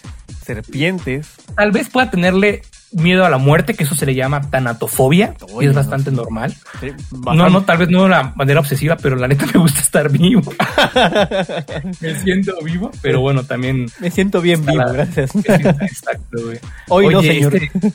[0.45, 1.29] serpientes.
[1.57, 2.62] Tal vez pueda tenerle
[2.93, 6.11] miedo a la muerte, que eso se le llama tanatofobia, y Oye, es no bastante
[6.11, 6.55] normal.
[6.81, 7.53] sí, No, bastante.
[7.53, 10.51] no, tal vez no de una manera obsesiva, pero la neta me gusta estar vivo.
[12.01, 13.87] me siento vivo, pero bueno, también.
[14.01, 15.35] Me siento bien vivo, la- gracias.
[15.37, 16.59] Exacto, güey.
[16.88, 17.55] Hoy no, señor.
[17.57, 17.93] este-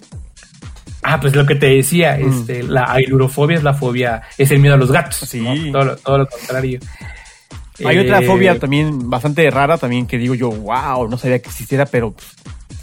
[1.04, 2.30] Ah, pues lo que te decía, Mm.
[2.32, 5.18] este, la ailurofobia es la fobia, es el miedo a los gatos.
[5.28, 5.42] Sí.
[5.42, 5.72] ¿no?
[5.72, 6.80] Todo, lo, todo lo contrario.
[7.86, 11.50] Hay Eh, otra fobia también bastante rara también que digo yo, wow, no sabía que
[11.50, 12.28] existiera, pero pues,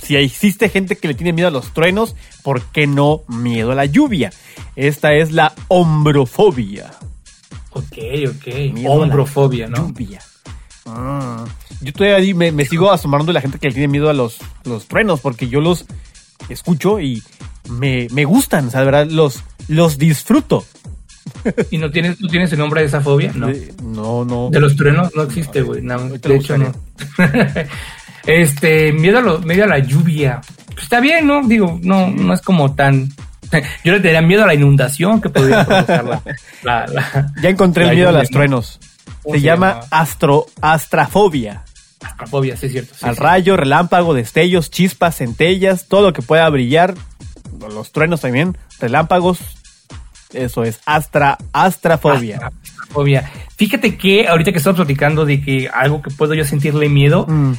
[0.03, 3.75] si existe gente que le tiene miedo a los truenos, ¿por qué no miedo a
[3.75, 4.33] la lluvia?
[4.77, 6.91] Esta es la hombrofobia.
[7.73, 7.97] Ok,
[8.29, 8.47] ok.
[8.75, 9.89] Miedo Hombrofobia, ¿no?
[9.89, 10.21] Lluvia.
[10.87, 11.45] Ah,
[11.81, 14.39] Yo todavía me, me sigo asombrando de la gente que le tiene miedo a los,
[14.65, 15.85] los truenos, porque yo los
[16.49, 17.23] escucho y
[17.71, 20.65] me, me gustan, o sea, de verdad, los, los disfruto.
[21.71, 23.33] ¿Y no tienes, tú tienes el nombre de esa fobia?
[23.35, 23.47] No.
[23.49, 24.49] De- no, no.
[24.51, 25.81] De los truenos no existe, güey.
[25.83, 26.73] No, de hecho, no.
[28.27, 30.41] este, miedo a, lo, miedo a la lluvia.
[30.69, 31.47] Pues está bien, ¿no?
[31.47, 33.09] Digo, no, no es como tan.
[33.85, 36.23] Yo le tendría miedo a la inundación que podría provocar la.
[36.63, 38.37] la- la- Ya encontré el miedo a los ¿no?
[38.37, 38.81] truenos.
[39.23, 39.87] ¿Cómo Se se llama llama?
[39.91, 41.65] astro, astrafobia.
[42.19, 42.95] la fobia, sí es cierto.
[42.95, 43.21] sí, Al sí.
[43.23, 46.95] rayo, relámpago, destellos, chispas, centellas, todo lo que pueda brillar.
[47.59, 49.39] Los truenos también, relámpagos.
[50.33, 52.39] Eso es astra, astrafobia.
[52.43, 52.51] Ah,
[52.91, 53.31] Fobia.
[53.57, 57.53] Fíjate que ahorita que estamos platicando de que algo que puedo yo sentirle miedo, Mm,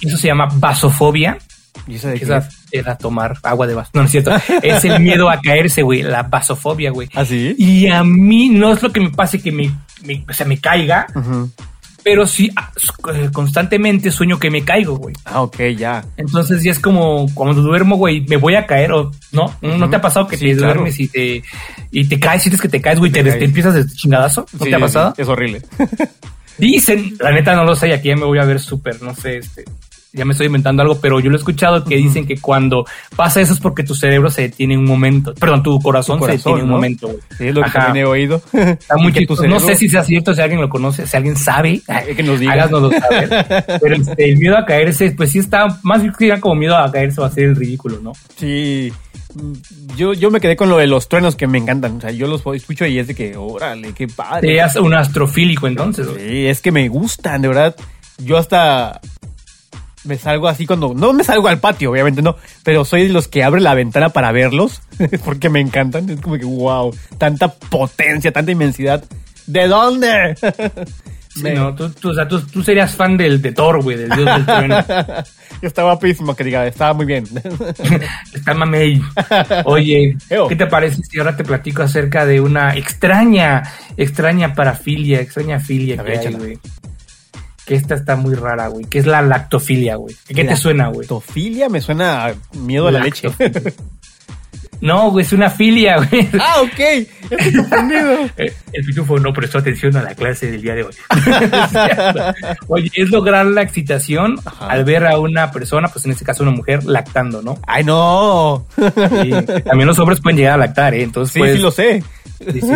[0.00, 1.38] eso se llama vasofobia.
[1.86, 2.48] ¿Y eso de es la- es?
[2.72, 3.90] era tomar agua de vaso.
[3.94, 4.32] No, no es cierto.
[4.62, 6.02] Es el miedo a caerse, güey.
[6.02, 7.08] La vasofobia, güey.
[7.14, 7.54] ¿Ah, sí?
[7.58, 9.70] Y a mí no es lo que me pase que me,
[10.02, 11.06] me- o sea, me caiga.
[12.06, 12.70] Pero sí ah,
[13.14, 15.12] eh, constantemente sueño que me caigo, güey.
[15.24, 16.04] Ah, ok, ya.
[16.16, 19.52] Entonces ya es como cuando duermo, güey, me voy a caer o no.
[19.60, 20.74] ¿No te ha pasado que Sí, te claro.
[20.74, 21.42] duermes y te,
[21.90, 23.42] y te caes, sientes que te caes, güey, te, Te te caes.
[23.42, 24.46] empiezas de chingadazo?
[24.52, 25.14] ¿No Sí, te ha pasado?
[25.18, 25.62] Es horrible.
[26.58, 29.38] Dicen, la neta no lo sé, aquí ya me voy a ver súper, no sé,
[29.38, 29.64] este,
[30.12, 33.40] ya me estoy inventando algo, pero yo lo he escuchado que dicen que cuando pasa
[33.40, 36.62] eso es porque tu cerebro se detiene un momento, perdón, tu corazón, Tu se detiene
[36.62, 36.74] un ¿no?
[36.74, 37.18] momento, güey.
[37.36, 38.40] Sí, es lo que también he oído.
[38.52, 39.42] Está muy chistoso.
[39.46, 41.82] No sé cerebro- si sea cierto, si alguien lo conoce, si alguien sabe,
[42.16, 42.52] que nos diga.
[42.52, 43.28] háganoslo saber.
[43.80, 46.90] Pero este, el miedo a caerse, pues sí está, más bien que como miedo a
[46.90, 48.12] caerse va a ser el ridículo, ¿no?
[48.36, 48.92] Sí.
[49.96, 51.96] Yo, yo me quedé con lo de los truenos que me encantan.
[51.98, 54.48] O sea, yo los escucho y es de que, órale, qué padre.
[54.48, 56.06] Serías un astrofílico entonces.
[56.16, 57.76] Sí, es que me gustan, de verdad.
[58.18, 59.00] Yo hasta
[60.06, 60.94] me salgo así cuando.
[60.94, 62.36] No me salgo al patio, obviamente no.
[62.62, 64.80] Pero soy de los que abre la ventana para verlos.
[65.24, 66.08] Porque me encantan.
[66.10, 66.94] Es como que, wow.
[67.18, 69.04] Tanta potencia, tanta inmensidad.
[69.46, 70.34] ¿De dónde?
[71.36, 73.98] Sí, Me- no, tú, tú, o sea, tú, tú serías fan del de Thor, güey,
[73.98, 74.82] del dios del trueno.
[75.60, 77.26] Está guapísimo, que diga, estaba muy bien.
[78.32, 79.02] Está mamey.
[79.66, 80.16] Oye.
[80.48, 83.62] ¿qué te parece si ahora te platico acerca de una extraña,
[83.98, 86.58] extraña parafilia, extraña filia que hay, güey?
[87.66, 88.84] Que esta está muy rara, güey.
[88.84, 90.14] Que es la lactofilia, güey.
[90.28, 91.00] ¿Qué te suena, güey?
[91.00, 93.28] Lactofilia me suena a miedo a la leche.
[94.78, 96.28] No, güey, es una filia, güey.
[96.38, 96.78] ah, ok.
[97.30, 98.12] Estoy confundido.
[98.36, 100.94] Eh, El pitufo no prestó atención a la clase del día de hoy.
[102.68, 104.66] Oye, es lograr la excitación Ajá.
[104.66, 107.58] al ver a una persona, pues en este caso una mujer, lactando, ¿no?
[107.66, 108.66] Ay, no.
[109.64, 111.02] También los hombres pueden llegar a lactar, ¿eh?
[111.02, 112.02] Entonces, Sí, pues, sí lo sé.
[112.38, 112.68] Sí, sí.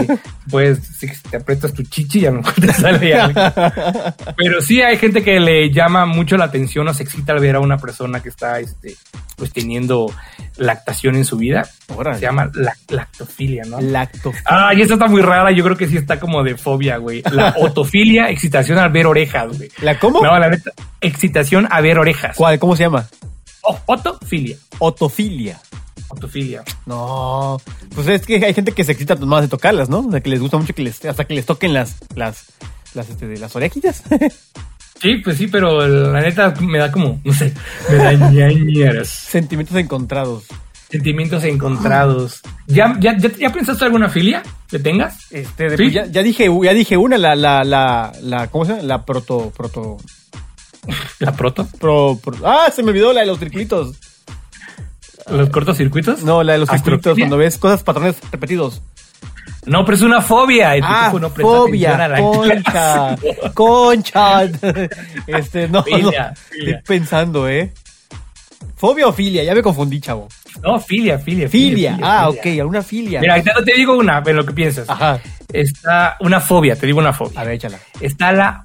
[0.51, 3.41] Pues si te aprietas tu chichi a lo mejor te sale algo.
[4.37, 7.57] Pero sí hay gente que le llama mucho la atención o se excita al ver
[7.57, 8.95] a una persona que está este,
[9.37, 10.13] pues teniendo
[10.57, 11.69] lactación en su vida.
[11.95, 12.19] Órale.
[12.19, 13.81] Se llama la- lactofilia, ¿no?
[13.81, 14.43] Lactofilia.
[14.47, 17.23] Ah, y esta está muy rara, yo creo que sí está como de fobia, güey.
[17.31, 19.71] La otofilia, excitación al ver orejas, güey.
[19.83, 20.23] ¿La cómo?
[20.23, 20.71] No, la neta,
[21.01, 22.37] excitación a ver orejas.
[22.37, 22.59] ¿Cuál?
[22.59, 23.07] ¿Cómo se llama?
[23.63, 24.57] O- otofilia.
[24.79, 25.61] Otofilia.
[26.11, 26.63] Otofilia.
[26.87, 27.61] No,
[27.95, 30.01] pues es que hay gente que se excita más de tocarlas, ¿no?
[30.01, 32.47] O sea, que les gusta mucho que les, hasta que les toquen las, las,
[32.95, 34.03] las, este, de las orejitas.
[35.01, 37.55] Sí, pues sí, pero la neta me da como, no sé,
[37.89, 39.09] me da ñañeras.
[39.31, 40.45] Sentimientos encontrados.
[40.91, 42.41] Sentimientos encontrados.
[42.67, 45.31] ¿Ya, ya, ya, ya pensaste alguna filia que tengas?
[45.31, 45.83] Este, de- Sí.
[45.85, 48.83] pues ya, ya dije, ya dije una, la, la, la, la, ¿cómo se llama?
[48.83, 49.99] La proto, proto,
[51.21, 51.67] ¿La proto?
[51.79, 53.95] pro, pro- ah, se me olvidó la de los circulitos.
[55.29, 56.23] ¿Los cortocircuitos?
[56.23, 57.25] No, la de los circulitos, ¿Astrofilia?
[57.27, 58.83] cuando ves cosas, patrones repetidos.
[59.67, 60.75] No, pero es una fobia.
[60.75, 63.39] El Ah, no a fobia, la concha, clase.
[63.55, 64.43] concha.
[65.27, 66.77] Este, no, Filia, no, filia.
[66.79, 67.73] estoy pensando, ¿eh?
[68.77, 69.45] ¿Fobia o filia?
[69.45, 70.29] Ya me confundí, chavo.
[70.63, 71.49] No, filia, filia.
[71.49, 72.41] Filia, ah, filia.
[72.55, 73.21] ok, alguna filia.
[73.21, 74.89] Mira, ahorita no te digo una, pero lo que piensas.
[74.89, 75.21] Ajá.
[75.53, 77.41] Está una fobia, te digo una fobia.
[77.41, 77.79] A ver, échala.
[78.01, 78.65] Está la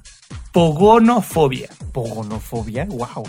[0.56, 1.68] pogonofobia.
[1.92, 3.24] Pogonofobia, wow.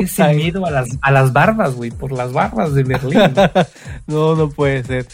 [0.00, 3.20] Es el miedo a las, a las barbas, güey, por las barbas de Berlín.
[4.06, 5.06] no, no puede ser.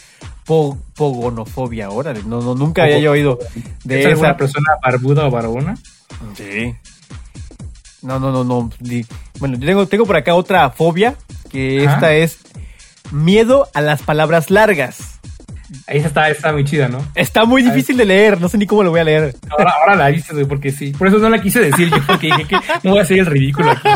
[0.44, 2.14] pogonofobia, ahora.
[2.24, 3.40] No, no, nunca había oído
[3.82, 5.76] de ¿Es esa persona barbuda o barbona?
[6.36, 6.76] Sí.
[8.02, 8.70] No, no, no, no.
[9.40, 11.16] Bueno, yo tengo, tengo por acá otra fobia,
[11.50, 12.38] que esta es
[13.10, 15.17] miedo a las palabras largas.
[15.86, 17.06] Ahí está, está muy chida, ¿no?
[17.14, 19.36] Está muy difícil de leer, no sé ni cómo lo voy a leer.
[19.50, 20.92] Ahora, ahora la dices, güey, porque sí.
[20.92, 23.26] Por eso no la quise decir yo, porque dije que no voy a hacer el
[23.26, 23.82] ridículo aquí.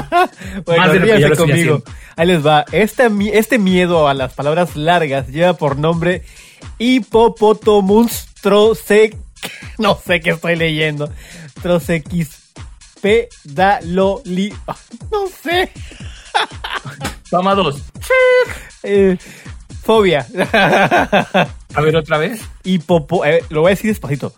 [0.66, 1.82] Bueno, Más de lo que ya lo conmigo.
[2.16, 2.66] Ahí les va.
[2.72, 6.24] Este, este miedo a las palabras largas lleva por nombre
[6.78, 9.16] hipopotomonstrose...
[9.78, 11.10] No sé qué estoy leyendo.
[11.62, 12.52] Trosequis
[13.00, 14.52] pedaloli...
[15.10, 15.70] No sé.
[17.30, 17.82] Toma dos.
[18.84, 19.16] Eh,
[19.82, 20.26] fobia.
[21.74, 22.42] A ver, otra vez.
[22.64, 24.32] Hipopo, eh, lo voy a decir despacito.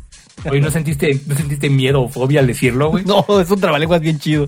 [0.50, 3.04] Oye, ¿no sentiste, ¿no sentiste miedo o fobia al decirlo, güey?
[3.06, 4.48] No, es un trabalenguas bien chido.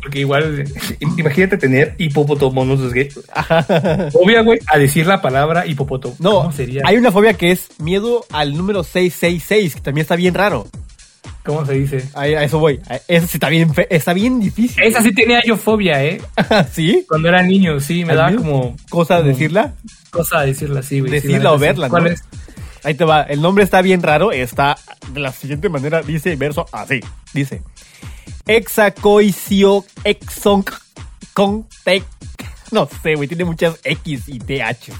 [0.00, 0.64] Porque igual,
[1.00, 4.10] imagínate tener hipopotomostrosesquipedaloliofobia.
[4.10, 6.16] Fobia, güey, a decir la palabra hipopoto.
[6.18, 6.82] No, sería?
[6.84, 10.66] hay una fobia que es miedo al número 666, que también está bien raro.
[11.44, 12.08] ¿Cómo se dice?
[12.14, 12.80] A, eso voy.
[13.08, 14.82] Eso sí está bien, está bien difícil.
[14.82, 16.20] Esa sí tenía yo fobia, ¿eh?
[16.72, 17.04] ¿Sí?
[17.08, 18.76] Cuando era niño, sí, me daba como...
[18.90, 19.72] ¿Cosa de decirla?
[20.10, 21.12] Cosa de decirla, sí, güey.
[21.12, 21.92] Decirla o verla, ¿no?
[21.92, 22.22] ¿Cuál es?
[22.82, 23.22] Ahí te va.
[23.22, 24.32] El nombre está bien raro.
[24.32, 24.76] Está
[25.12, 26.02] de la siguiente manera.
[26.02, 27.00] Dice verso así.
[27.32, 27.62] Dice.
[28.46, 30.64] Hexacoicio exon
[31.34, 31.66] con
[32.72, 34.92] No sé, güey, tiene muchas X y TH.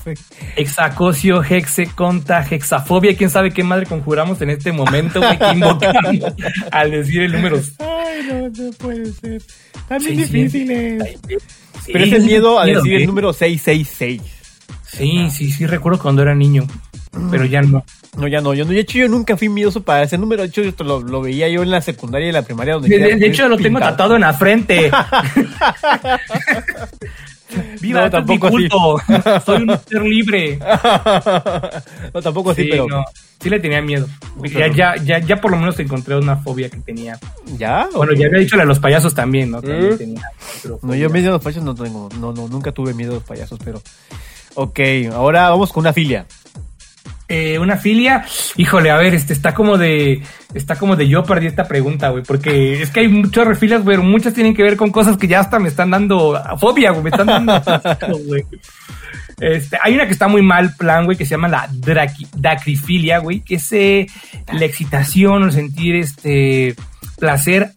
[0.56, 3.16] Hexacocio, hexe, conta, hexafobia.
[3.16, 6.34] ¿Quién sabe qué madre conjuramos en este momento, güey, que invocamos
[6.72, 7.60] al decir el número?
[7.78, 9.42] Ay, no, no puede ser.
[9.88, 11.18] También sí, difíciles.
[11.86, 14.20] Pero es el miedo a decir el número 666.
[14.86, 16.66] Sí, sí, sí, recuerdo cuando era niño.
[17.30, 17.84] Pero ya no.
[18.16, 18.54] No, ya no.
[18.54, 20.42] Yo, de hecho, yo nunca fui miedoso para ese número.
[20.42, 22.74] De hecho, lo, lo, veía yo en la secundaria y la primaria.
[22.74, 24.90] Donde de, hecho, lo tengo tatuado en la frente.
[27.80, 28.96] Viva, no, tampoco culto.
[29.44, 30.58] Soy un ser libre.
[32.14, 32.86] no, tampoco sí, pero.
[33.40, 34.06] sí le tenía miedo.
[34.44, 37.18] Ya, ya, ya, ya por lo menos encontré una fobia que tenía.
[37.58, 37.88] ¿Ya?
[37.94, 39.60] Bueno, ya había dicho la de los payasos también, ¿no?
[39.60, 39.96] También ¿Eh?
[39.96, 40.22] tenía,
[40.82, 42.08] no, yo miedo a los payasos no tengo.
[42.18, 43.80] No, no, nunca tuve miedo a los payasos, pero.
[44.54, 44.80] Ok,
[45.12, 46.26] ahora vamos con una filia.
[47.32, 48.24] Eh, una filia,
[48.56, 50.20] híjole, a ver, este está como de,
[50.52, 54.02] está como de yo perdí esta pregunta, güey, porque es que hay muchas refilias, pero
[54.02, 57.10] muchas tienen que ver con cosas que ya hasta me están dando fobia, güey, me
[57.10, 57.62] están dando,
[58.26, 58.44] güey.
[59.38, 61.70] Este, hay una que está muy mal plan, güey, que se llama la
[62.34, 64.08] dacrifilia, güey, que es eh,
[64.52, 66.74] la excitación o sentir este
[67.20, 67.70] placer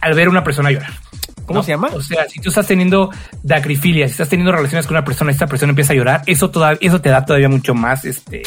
[0.00, 1.05] al ver a una persona llorar.
[1.46, 1.88] ¿Cómo se llama?
[1.94, 3.10] O sea, si tú estás teniendo
[3.42, 6.50] dacrifilia, si estás teniendo relaciones con una persona y esta persona empieza a llorar, eso,
[6.50, 8.42] te da todavía mucho más, este...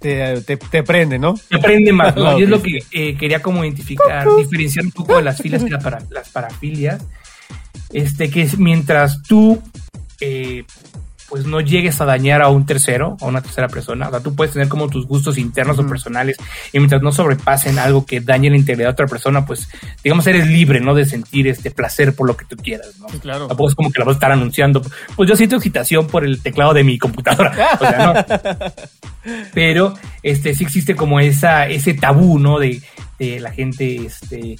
[0.00, 1.34] Te, te, prende, ¿no?
[1.50, 2.38] Te prende más, ¿no?
[2.38, 5.68] y es lo que eh, quería como identificar, diferenciar un poco de las filas y
[5.76, 7.04] para, las parafilias.
[7.92, 9.62] Este, que es mientras tú
[10.20, 10.64] eh,
[11.30, 14.08] pues no llegues a dañar a un tercero, a una tercera persona.
[14.08, 16.36] O sea, tú puedes tener como tus gustos internos o personales
[16.72, 19.68] y mientras no sobrepasen algo que dañe la integridad de otra persona, pues
[20.02, 20.92] digamos eres libre, ¿no?
[20.92, 23.06] De sentir este placer por lo que tú quieras, ¿no?
[23.20, 23.46] claro.
[23.46, 24.82] Tampoco es como que la vas a estar anunciando.
[25.14, 27.78] Pues yo siento excitación por el teclado de mi computadora.
[27.80, 28.72] o sea, no.
[29.54, 32.58] Pero este sí existe como esa, ese tabú, ¿no?
[32.58, 32.82] De,
[33.20, 34.58] de la gente, este,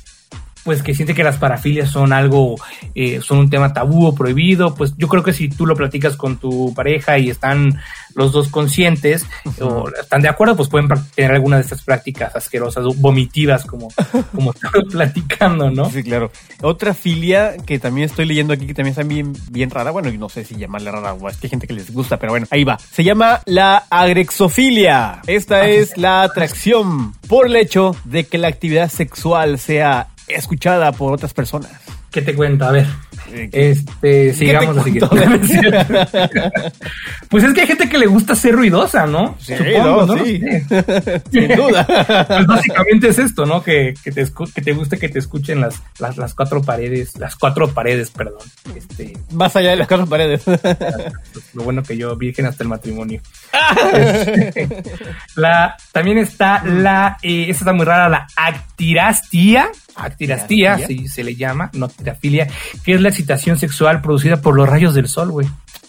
[0.65, 2.57] pues que siente que las parafilias son algo,
[2.95, 6.17] eh, son un tema tabú o prohibido, pues yo creo que si tú lo platicas
[6.17, 7.81] con tu pareja y están
[8.15, 9.27] los dos conscientes
[9.61, 13.89] o están de acuerdo, pues pueden tener alguna de estas prácticas asquerosas, vomitivas, como,
[14.35, 15.91] como estaba platicando, ¿no?
[15.91, 16.31] Sí, claro.
[16.63, 20.29] Otra filia que también estoy leyendo aquí, que también está bien, bien rara, bueno, no
[20.29, 22.65] sé si llamarla rara o es que hay gente que les gusta, pero bueno, ahí
[22.65, 22.79] va.
[22.79, 25.23] Se llama la agrexofilia.
[25.27, 30.93] Esta ah, es la atracción por el hecho de que la actividad sexual sea escuchada
[30.93, 31.71] por otras personas.
[32.11, 32.65] ¿Qué te cuento?
[32.65, 32.87] A ver.
[33.53, 34.99] Este, sigamos así.
[37.29, 39.37] pues es que hay gente que le gusta ser ruidosa, ¿no?
[39.39, 40.25] Sí, Supongo, ¿no?
[40.25, 40.41] Sí.
[41.31, 41.87] Sin duda.
[42.27, 43.63] Pues básicamente es esto, ¿no?
[43.63, 47.37] Que, que, te, que te guste que te escuchen las, las, las, cuatro paredes, las
[47.37, 48.43] cuatro paredes, perdón.
[48.75, 50.43] Este, Más allá de las cuatro paredes.
[51.55, 53.21] Lo bueno que yo virgen hasta el matrimonio.
[55.37, 59.71] la, también está la, eh, esta está muy rara, la actirastía.
[59.95, 62.49] Actirastía, así se le ama, no actirafilia,
[62.85, 65.47] que es la excitación sexual producida por los rayos del sol, güey.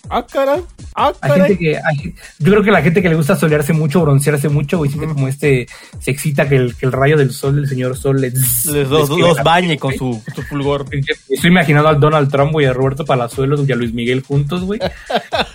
[0.10, 0.62] Ah, caray.
[0.95, 4.02] Ah, Hay gente que, hay- yo creo que la gente que le gusta solearse mucho,
[4.02, 5.68] broncearse mucho, güey, siente como este,
[5.99, 8.34] se excita que el, que el rayo del sol del señor sol les,
[8.66, 10.86] Les los la bañe su, con su fulgor.
[11.30, 14.80] Estoy imaginando al Donald Trump, güey, a Roberto Palazuelos y a Luis Miguel juntos, güey,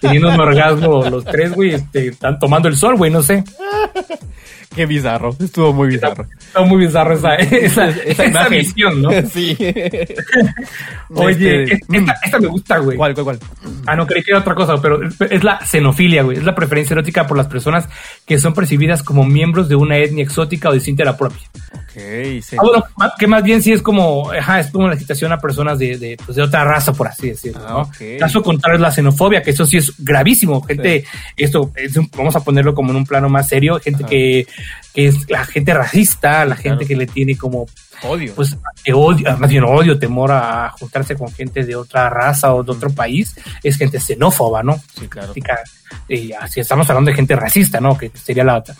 [0.00, 3.44] teniendo un orgasmo los tres, güey, este, están tomando el sol, güey, no sé.
[4.74, 5.34] Qué bizarro.
[5.40, 6.26] Estuvo muy bizarro.
[6.38, 9.10] Está muy bizarro esa, esa, Esa visión, ¿no?
[9.32, 9.56] Sí.
[11.10, 12.96] Oye, Este, es- esta, esta me gusta, güey.
[12.96, 13.38] ¿Cuál, cuál, cuál?
[13.86, 16.38] Ah, no, creí que era otra cosa, pero es- es la xenofilia, güey.
[16.38, 17.88] Es la preferencia erótica por las personas
[18.26, 21.42] que son percibidas como miembros de una etnia exótica o distinta a la propia.
[21.96, 22.56] Sí.
[22.58, 22.84] Ah, bueno,
[23.18, 26.16] que más bien sí es como, ajá, es como la excitación a personas de, de,
[26.24, 27.70] pues, de otra raza, por así decirlo, Ah,
[28.00, 28.18] ¿no?
[28.18, 30.60] Caso contrario es la xenofobia, que eso sí es gravísimo.
[30.62, 31.04] Gente,
[31.36, 34.10] esto, es un- vamos a ponerlo como en un plano más serio, gente Ajá.
[34.10, 34.46] que,
[34.92, 37.66] que es la gente racista, la gente que le tiene como
[38.02, 38.34] Odio.
[38.34, 38.54] pues
[38.92, 42.90] odio, más bien odio, temor a juntarse con gente de otra raza o de otro
[42.90, 44.76] país, es gente xenófoba, ¿no?
[44.98, 45.32] sí, claro.
[46.08, 47.96] Y así estamos hablando de gente racista, ¿no?
[47.98, 48.74] Que sería la otra,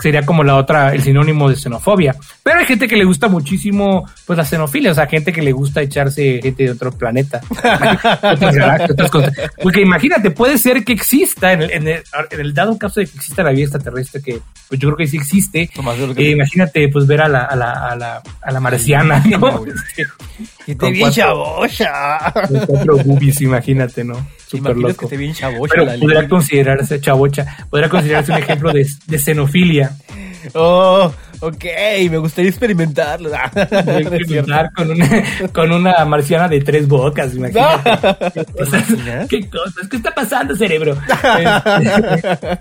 [0.00, 2.14] sería como la otra, el sinónimo de xenofobia.
[2.42, 5.52] Pero hay gente que le gusta muchísimo, pues la xenofilia, o sea, gente que le
[5.52, 9.32] gusta echarse gente de otro planeta, otras galaxias, otras cosas.
[9.62, 13.06] Porque imagínate, puede ser que exista, en el, en el- en el dado caso de
[13.06, 15.70] que exista la vida extraterrestre, que pues yo creo que sí existe,
[16.22, 19.40] eh, imagínate, pues ver a la, a la, a la, a la marciana, ¿no?
[19.64, 19.72] Con
[20.66, 22.32] te cuatro- chabocha.
[22.66, 24.26] Cuatro boobies, imagínate, ¿no?
[24.52, 25.00] Imaginas loco.
[25.00, 29.18] que te bien chabocha Pero la podría considerarse, chavocha, podría considerarse un ejemplo de, de
[29.18, 29.96] xenofilia.
[30.54, 31.64] Oh, ok,
[32.10, 33.30] me gustaría experimentarlo.
[33.54, 35.08] Experimentar con una,
[35.52, 37.90] con una marciana de tres bocas, imagínate.
[39.28, 39.88] ¿Qué cosas?
[39.88, 40.96] ¿Qué está pasando, cerebro?
[41.08, 42.58] Este,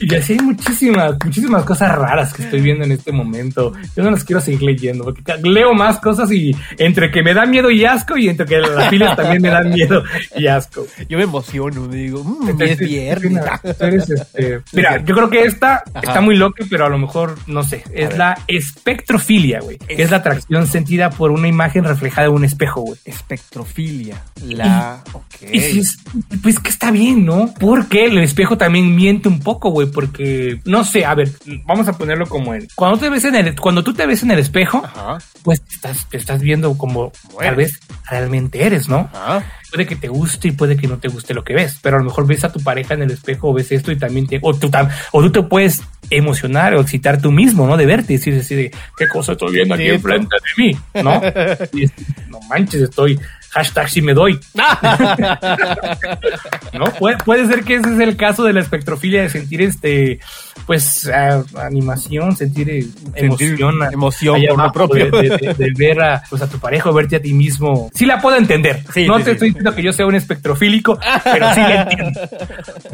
[0.06, 3.72] y así hay muchísimas, muchísimas cosas raras que estoy viendo en este momento.
[3.96, 7.46] Yo no las quiero seguir leyendo, porque leo más cosas y entre que me da
[7.46, 10.02] miedo y asco, y entre que las filas también me dan miedo
[10.36, 10.86] y asco.
[11.10, 13.44] Yo me emociono, digo, mm, es viernes.
[13.80, 17.64] eres, este, Mira, yo creo que esta está muy loca, pero a lo mejor, no
[17.64, 19.76] sé, es la espectrofilia, güey.
[19.88, 22.98] Es la atracción sentida por una imagen reflejada en un espejo, güey.
[23.04, 24.22] Espectrofilia.
[24.46, 25.02] La.
[25.12, 25.24] Ok.
[25.52, 25.98] Y si es-
[26.42, 27.52] pues que está bien, ¿no?
[27.58, 31.30] Porque el espejo también miente un poco, güey, porque, no sé, a ver,
[31.64, 32.68] vamos a ponerlo como en...
[32.76, 35.18] Cuando, te ves en el, cuando tú te ves en el espejo, Ajá.
[35.42, 39.10] pues te estás, te estás viendo como tal vez realmente eres, ¿no?
[39.12, 39.44] Ajá.
[39.70, 41.98] Puede que te guste y puede que no te guste lo que ves, pero a
[42.00, 44.38] lo mejor ves a tu pareja en el espejo o ves esto y también te,
[44.42, 44.70] o tú,
[45.12, 47.76] o tú te puedes emocionar o excitar tú mismo, ¿no?
[47.76, 51.20] De verte y decir, decir, qué cosa estoy viendo aquí enfrente de mí, ¿no?
[51.72, 51.86] Y
[52.30, 53.18] no manches, estoy,
[53.50, 54.38] hashtag si me doy,
[56.72, 56.84] ¿no?
[56.98, 60.20] Puede, puede ser que ese es el caso de la espectrofilia de sentir este,
[60.66, 65.10] pues, ah, animación, sentir eh, emoción, emoción por lo propio.
[65.10, 67.90] De, de- de- de ver a, pues, a tu pareja o verte a ti mismo.
[67.94, 68.82] Sí la puedo entender.
[68.92, 69.32] Sí, no sí, te sí.
[69.32, 72.20] estoy diciendo que yo sea un espectrofílico, pero sí la entiendo.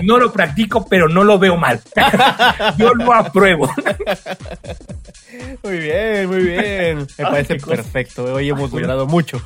[0.02, 1.80] No lo practico, pero no lo veo mal.
[2.78, 3.70] Yo lo apruebo.
[5.62, 6.98] Muy bien, muy bien.
[7.18, 8.24] Me Ay, parece perfecto.
[8.34, 9.40] Hoy hemos logrado mucho.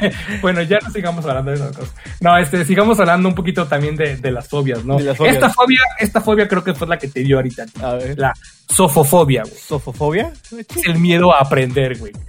[0.42, 1.94] Bueno, ya no sigamos hablando de esas cosas.
[2.20, 4.96] No, este, sigamos hablando un poquito también de, de las fobias, ¿no?
[4.98, 5.34] De las fobias.
[5.34, 7.66] Esta fobia, esta fobia creo que fue la que te dio ahorita.
[7.82, 8.18] A ver.
[8.18, 8.32] La
[8.68, 9.54] sofofobia, güey.
[9.56, 10.32] ¿Sofofobia?
[10.52, 12.12] Es el miedo a aprender, güey.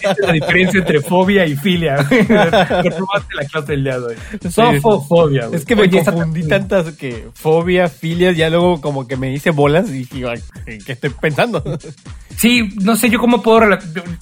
[0.00, 2.22] Es la diferencia entre fobia y filia, güey.
[2.26, 4.16] Reprobaste la clase del día de hoy.
[4.50, 5.56] Sofofobia, güey.
[5.58, 9.50] Es que me Oye, confundí tantas que fobia, filias, ya luego como que me hice
[9.50, 11.62] bolas y dije, ay, ¿qué estoy pensando?
[12.36, 13.60] Sí, no sé, yo cómo puedo...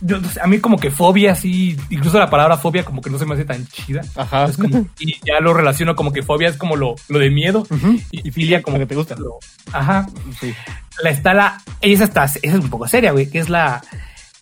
[0.01, 3.27] yo- a mí como que fobia, sí, incluso la palabra fobia como que no se
[3.27, 4.03] me hace tan chida.
[4.16, 4.45] Ajá.
[4.47, 7.66] Es como- y ya lo relaciono como que fobia es como lo, lo de miedo
[7.70, 7.99] Ujú.
[8.11, 9.14] y, y filia como que te gusta.
[9.16, 9.39] lo-
[9.72, 10.07] ajá.
[10.41, 10.55] Sí.
[11.03, 11.61] La está la...
[11.81, 13.83] Esa está, esa es un poco seria, güey, que es la...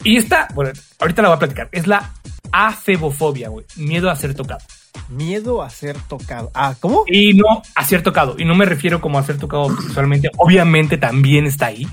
[0.04, 2.10] Y esta, bueno, ahorita la voy a platicar, es la
[2.50, 4.60] afebofobia, güey, miedo a ser tocado.
[5.08, 6.50] Miedo a ser tocado.
[6.54, 7.04] Ah, ¿cómo?
[7.06, 8.34] Y no a ser tocado.
[8.38, 10.30] Y no me refiero como a ser tocado sexualmente.
[10.38, 11.86] Obviamente también está ahí.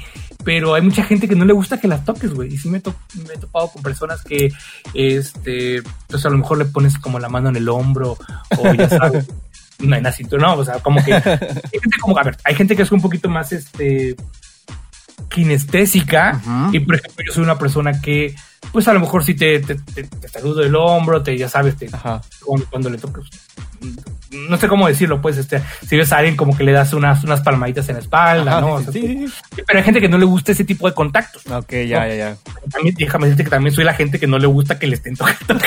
[0.44, 2.54] Pero hay mucha gente que no le gusta que las toques, güey.
[2.54, 2.96] Y sí me, to-
[3.28, 4.50] me he topado con personas que,
[4.94, 8.18] este, pues a lo mejor le pones como la mano en el hombro
[8.58, 9.28] o ya sabes,
[9.80, 12.56] no en la cintura, no, o sea, como que hay gente como, a ver, hay
[12.56, 14.16] gente que es un poquito más, este,
[15.30, 16.42] kinestésica.
[16.74, 18.34] Y por ejemplo, yo soy una persona que,
[18.72, 21.76] pues a lo mejor si te, te, te, te saludo el hombro, te, ya sabes,
[21.76, 21.90] te,
[22.46, 23.26] cuando, cuando le tocas.
[24.32, 27.24] No sé cómo decirlo, pues, este, si ves a alguien como que le das unas,
[27.24, 28.78] unas palmaditas en la espalda, Ajá, ¿no?
[28.78, 29.62] sí, O sea, sí, sí, sí.
[29.66, 31.48] Pero hay gente que no le gusta ese tipo de contactos.
[31.48, 32.38] Ok, ya, ya, ya.
[32.72, 35.16] También, déjame decirte que también soy la gente que no le gusta que le estén
[35.16, 35.40] tocando.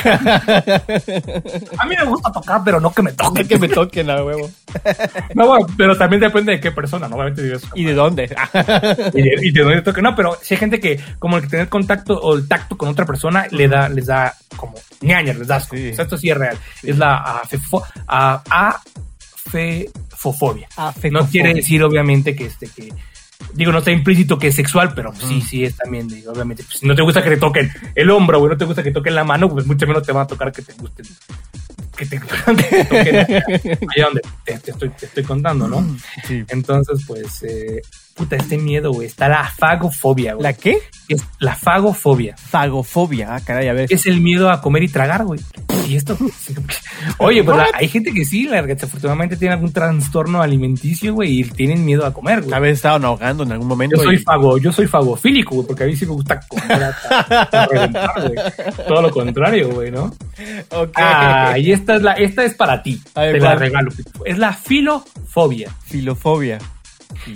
[1.78, 3.48] a mí me gusta tocar, pero no que me toquen.
[3.48, 4.50] que me toquen a huevo.
[5.34, 7.16] No, bueno, pero también depende de qué persona, ¿no?
[7.16, 8.24] Obviamente dices, ¿Y de dónde?
[9.14, 10.02] y de, y de dónde toque.
[10.02, 12.88] No, pero si hay gente que, como el que tener contacto o el tacto con
[12.88, 15.76] otra persona, le da, les da como ñaña, les da asco.
[15.76, 15.90] Sí.
[15.90, 16.56] O sea, esto sí es real.
[16.82, 18.42] Es la afefo- a-
[19.46, 20.68] afefofobia.
[21.10, 22.92] No quiere decir, obviamente, que este, que
[23.54, 26.86] digo, no está implícito que es sexual, pero sí, sí es también, obviamente, pues, si
[26.86, 29.24] no te gusta que te toquen el hombro, güey, no te gusta que toquen la
[29.24, 31.06] mano, pues mucho menos te va a tocar que te gusten,
[31.96, 32.58] que te, toquen
[33.96, 35.98] allá donde te, estoy, te estoy contando, ¿no?
[36.26, 36.44] Sí.
[36.48, 37.82] Entonces, pues, eh,
[38.14, 40.42] puta, este miedo, güey, está la fagofobia, güey.
[40.42, 40.78] ¿La qué?
[41.08, 42.36] Es la fagofobia.
[42.36, 43.86] Fagofobia, ah, caray, a ver.
[43.90, 45.40] Es el miedo a comer y tragar, güey.
[45.88, 46.16] Y esto,
[47.18, 51.84] oye, pues hay gente que sí, la, desafortunadamente tiene algún trastorno alimenticio, güey, y tienen
[51.84, 52.60] miedo a comer, güey.
[52.60, 53.96] Veces estaban ahogando en algún momento.
[53.96, 56.92] Yo soy fago, yo soy fagofílico, güey, porque a mí sí me gusta comer
[58.88, 60.04] Todo lo contrario, güey, ¿no?
[60.70, 60.92] Ok.
[60.94, 63.02] Ah, y esta es la, esta es para ti.
[63.12, 63.90] Te la regalo.
[64.24, 65.74] Es la filofobia.
[65.84, 66.58] Filofobia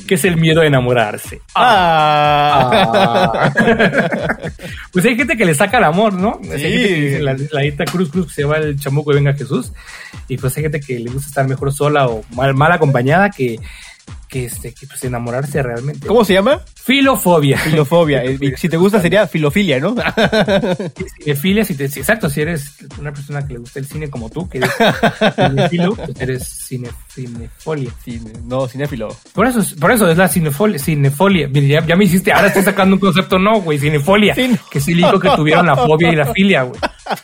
[0.06, 1.40] que es el miedo a enamorarse.
[1.54, 2.70] Ah.
[2.94, 3.52] Ah.
[4.92, 6.40] pues hay gente que le saca el amor, ¿no?
[6.42, 9.72] Hay gente que la, la Cruz Cruz que se llama el chamuco de Venga Jesús.
[10.28, 13.58] Y pues hay gente que le gusta estar mejor sola o mal, mal acompañada que
[14.28, 16.06] que, este, que pues enamorarse realmente.
[16.06, 16.62] ¿Cómo se llama?
[16.74, 17.58] Filofobia.
[17.58, 18.22] Filofobia.
[18.56, 19.94] si te gusta sería filofilia, ¿no?
[21.18, 24.48] Cinefilia, si te, exacto, si eres una persona que le gusta el cine como tú,
[24.48, 24.70] que eres
[25.34, 27.90] cinefilo, pues eres cine, cinefolia.
[28.44, 29.16] no, cinéfilo.
[29.32, 30.78] Por eso, por eso es la cinefolia.
[30.78, 31.48] cinefolia.
[31.86, 34.34] Ya, me hiciste, ahora estoy sacando un concepto, no, güey, cinefolia.
[34.70, 36.80] Que sí dijo que tuvieron la fobia y la filia, güey.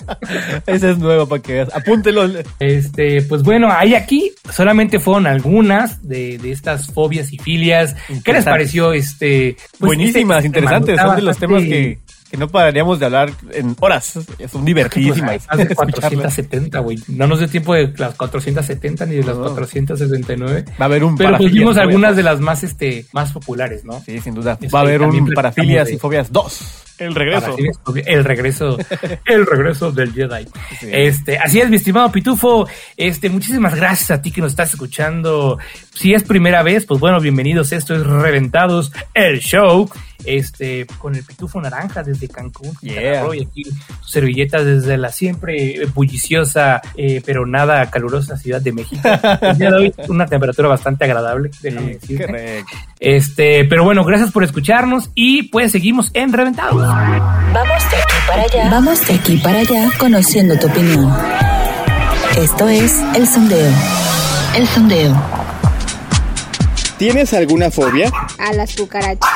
[0.66, 2.28] Ese es nuevo para que apúntelo.
[2.58, 7.96] Este, pues bueno, hay aquí solamente fueron algunas de, de estas fobias y filias.
[8.24, 9.56] ¿Qué les pareció este?
[9.78, 11.98] Pues, Buenísimas, este interesantes, son de los temas que,
[12.32, 14.18] que no pararíamos de hablar en horas.
[14.50, 15.46] Son divertidísimas.
[15.46, 16.98] Pues, de 470, güey.
[17.08, 20.64] No nos dio tiempo de las 470 ni de las 469.
[20.70, 24.00] Va a haber un Pero pues vimos algunas de las más, este, más populares, ¿no?
[24.00, 24.58] Sí, sin duda.
[24.74, 26.82] Va a haber un parafilias y fobias 2.
[26.98, 27.56] El regreso.
[28.06, 28.78] El regreso.
[29.26, 30.46] el regreso del Jedi.
[30.82, 32.66] Este, así es, mi estimado Pitufo.
[32.96, 35.58] Este, muchísimas gracias a ti que nos estás escuchando.
[35.92, 37.72] Si es primera vez, pues bueno, bienvenidos.
[37.72, 39.90] Esto es Reventados, el show.
[40.24, 43.64] Este, con el pitufo naranja desde Cancún, y aquí
[44.04, 49.02] servilletas desde la siempre bulliciosa, eh, pero nada calurosa Ciudad de México.
[49.42, 51.98] El día de hoy, una temperatura bastante agradable, déjame.
[52.98, 56.86] Este, pero bueno, gracias por escucharnos y pues seguimos en Reventados.
[56.86, 58.70] Vamos de aquí para allá.
[58.70, 61.12] Vamos de aquí para allá conociendo tu opinión.
[62.36, 63.72] Esto es El Sondeo.
[64.56, 65.41] El Sondeo.
[67.02, 68.12] ¿Tienes alguna fobia?
[68.38, 69.28] A las cucarachas.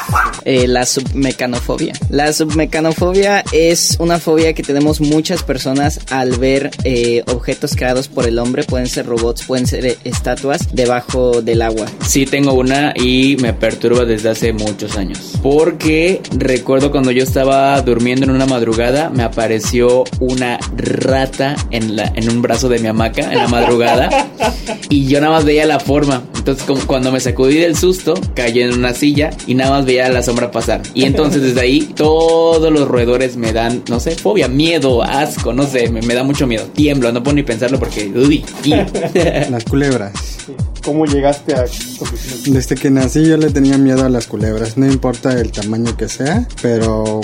[0.44, 1.94] Eh, la submecanofobia.
[2.10, 8.24] La submecanofobia es una fobia que tenemos muchas personas al ver eh, objetos creados por
[8.28, 8.62] el hombre.
[8.62, 11.86] Pueden ser robots, pueden ser eh, estatuas debajo del agua.
[12.06, 15.32] Sí, tengo una y me perturba desde hace muchos años.
[15.42, 22.12] Porque recuerdo cuando yo estaba durmiendo en una madrugada, me apareció una rata en, la,
[22.14, 24.28] en un brazo de mi hamaca en la madrugada.
[24.88, 26.22] y yo nada más veía la forma.
[26.36, 30.08] Entonces, como cuando me sacudí del susto, caí en una silla y nada más veía
[30.08, 30.82] la sombra pasar.
[30.94, 35.66] Y entonces desde ahí todos los roedores me dan, no sé, fobia, miedo, asco, no
[35.66, 36.64] sé, me, da mucho miedo.
[36.74, 38.06] Tiemblo, no puedo ni pensarlo porque...
[38.14, 38.44] Uy,
[39.50, 40.12] Las culebras.
[40.84, 41.64] ¿Cómo llegaste a
[42.46, 46.08] Desde que nací yo le tenía miedo a las culebras, no importa el tamaño que
[46.08, 47.20] sea, pero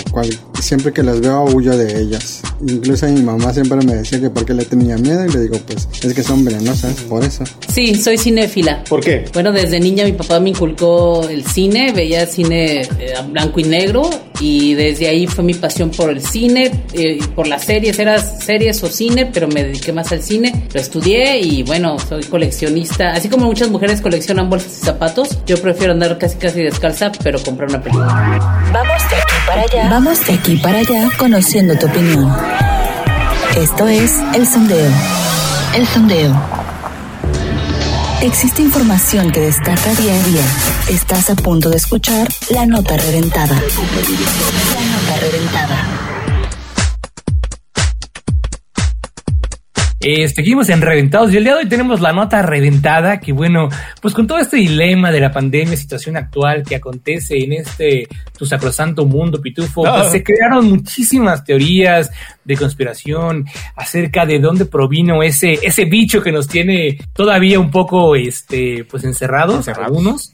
[0.63, 2.41] siempre que las veo huyo de ellas.
[2.67, 5.57] Incluso mi mamá siempre me decía que por qué le tenía miedo y le digo
[5.65, 7.43] pues es que son venenosas, por eso.
[7.67, 8.83] Sí, soy cinéfila.
[8.85, 9.25] ¿Por qué?
[9.33, 14.09] Bueno, desde niña mi papá me inculcó el cine, veía cine eh, blanco y negro
[14.39, 18.83] y desde ahí fue mi pasión por el cine, eh, por las series, era series
[18.83, 23.29] o cine, pero me dediqué más al cine, lo estudié y bueno, soy coleccionista, así
[23.29, 27.69] como muchas mujeres coleccionan bolsas y zapatos, yo prefiero andar casi casi descalza, pero comprar
[27.69, 28.71] una película.
[28.73, 28.92] Vamos
[29.53, 29.89] para allá.
[29.89, 32.35] Vamos de aquí para allá conociendo tu opinión.
[33.55, 34.91] Esto es El Sondeo.
[35.75, 36.33] El Sondeo.
[38.21, 40.43] Existe información que destaca día a día.
[40.89, 43.55] Estás a punto de escuchar la nota reventada.
[43.55, 46.02] La nota reventada.
[50.05, 53.69] Eh, seguimos en Reventados y el día de hoy tenemos la nota reventada que bueno,
[54.01, 58.45] pues con todo este dilema de la pandemia, situación actual que acontece en este tu
[58.45, 62.11] sacrosanto mundo pitufo, pues se crearon muchísimas teorías
[62.43, 63.45] de conspiración
[63.77, 69.05] acerca de dónde provino ese ese bicho que nos tiene todavía un poco este pues
[69.05, 70.33] encerrados, algunos,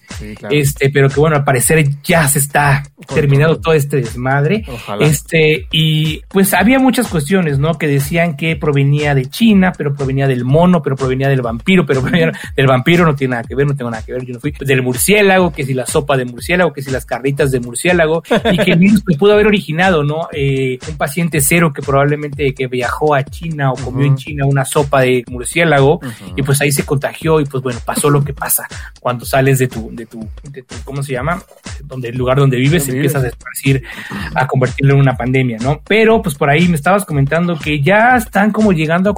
[0.49, 3.75] este, pero que bueno, al parecer ya se está terminado todo.
[3.75, 4.65] este desmadre.
[4.99, 7.77] Este y pues había muchas cuestiones, ¿no?
[7.77, 12.01] que decían que provenía de China Pero provenía del mono, pero provenía del vampiro, pero
[12.01, 14.39] provenía del vampiro, no tiene nada que ver, no tengo nada que ver, yo no
[14.39, 14.53] fui.
[14.59, 18.57] Del murciélago, que si la sopa de murciélago, que si las carritas de murciélago, y
[18.57, 20.27] que el virus pues, pudo haber originado, ¿no?
[20.33, 24.65] Eh, un paciente cero que probablemente que viajó a China o comió en China una
[24.65, 25.99] sopa de murciélago,
[26.35, 28.67] y pues ahí se contagió, y pues bueno, pasó lo que pasa
[28.99, 31.41] cuando sales de tu, de tu, de tu ¿cómo se llama?
[31.83, 33.83] Donde el lugar donde vives, empiezas a esparcir,
[34.35, 35.81] a convertirlo en una pandemia, ¿no?
[35.87, 39.13] Pero pues por ahí me estabas comentando que ya están como llegando a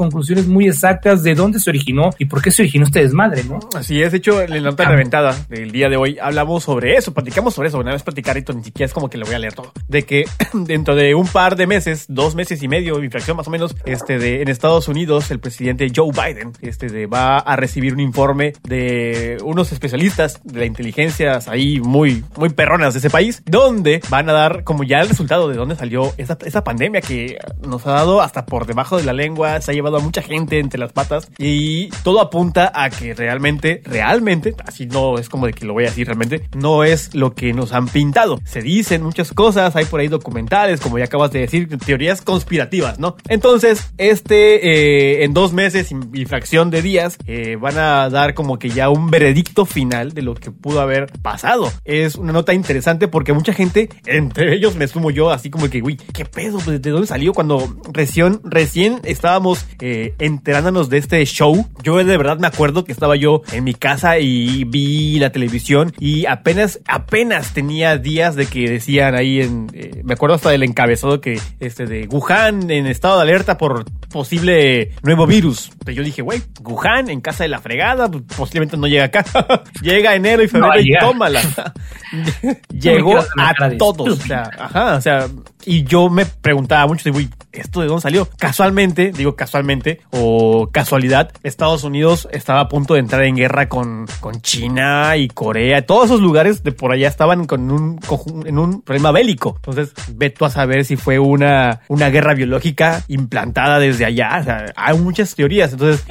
[0.48, 3.60] muy exactas de dónde se originó y por qué se originó este desmadre, ¿no?
[3.76, 7.14] Así es, de hecho, en la nota reventada del día de hoy hablamos sobre eso,
[7.14, 9.54] platicamos sobre eso, una vez platicarito, ni siquiera es como que lo voy a leer
[9.54, 13.48] todo, de que dentro de un par de meses, dos meses y medio, infracción más
[13.48, 17.56] o menos, este de en Estados Unidos, el presidente Joe Biden, este de va a
[17.56, 23.10] recibir un informe de unos especialistas de la inteligencia ahí muy, muy perronas de ese
[23.10, 27.02] país, donde van a dar como ya el resultado de dónde salió esa, esa pandemia
[27.02, 30.21] que nos ha dado hasta por debajo de la lengua, se ha llevado a mucha
[30.22, 35.46] gente entre las patas y todo apunta a que realmente, realmente, así no es como
[35.46, 38.40] de que lo voy a decir realmente, no es lo que nos han pintado.
[38.46, 43.00] Se dicen muchas cosas, hay por ahí documentales, como ya acabas de decir, teorías conspirativas,
[43.00, 43.16] ¿no?
[43.28, 48.60] Entonces, este, eh, en dos meses y fracción de días, eh, van a dar como
[48.60, 51.72] que ya un veredicto final de lo que pudo haber pasado.
[51.86, 55.82] Es una nota interesante porque mucha gente, entre ellos me sumo yo, así como que,
[55.82, 56.60] uy, ¿qué pedo?
[56.60, 61.68] ¿De dónde salió cuando recién, recién estábamos eh, enterándonos de este show?
[61.84, 65.94] Yo de verdad me acuerdo que estaba yo en mi casa y vi la televisión
[66.00, 70.64] y apenas, apenas tenía días de que decían ahí en, eh, me acuerdo hasta del
[70.64, 75.70] encabezado que, este, de Wuhan en estado de alerta por posible nuevo virus.
[75.72, 79.24] Entonces yo dije, güey, Wuhan en casa de la fregada, pues, posiblemente no llega acá.
[79.82, 81.42] llega enero y febrero y tómala.
[82.70, 84.10] Llegó a todos.
[84.10, 85.28] O sea, ajá, o sea,
[85.66, 88.28] y yo me preguntaba mucho, güey, ¿esto de dónde salió?
[88.38, 94.08] Casualmente, digo casualmente, o casualidad, Estados Unidos estaba a punto de entrar en guerra con,
[94.20, 95.86] con China y Corea.
[95.86, 98.00] Todos esos lugares de por allá estaban con un,
[98.46, 99.54] en un problema bélico.
[99.58, 104.38] Entonces, ve tú a saber si fue una, una guerra biológica implantada desde allá.
[104.40, 105.74] O sea, hay muchas teorías.
[105.74, 106.06] Entonces,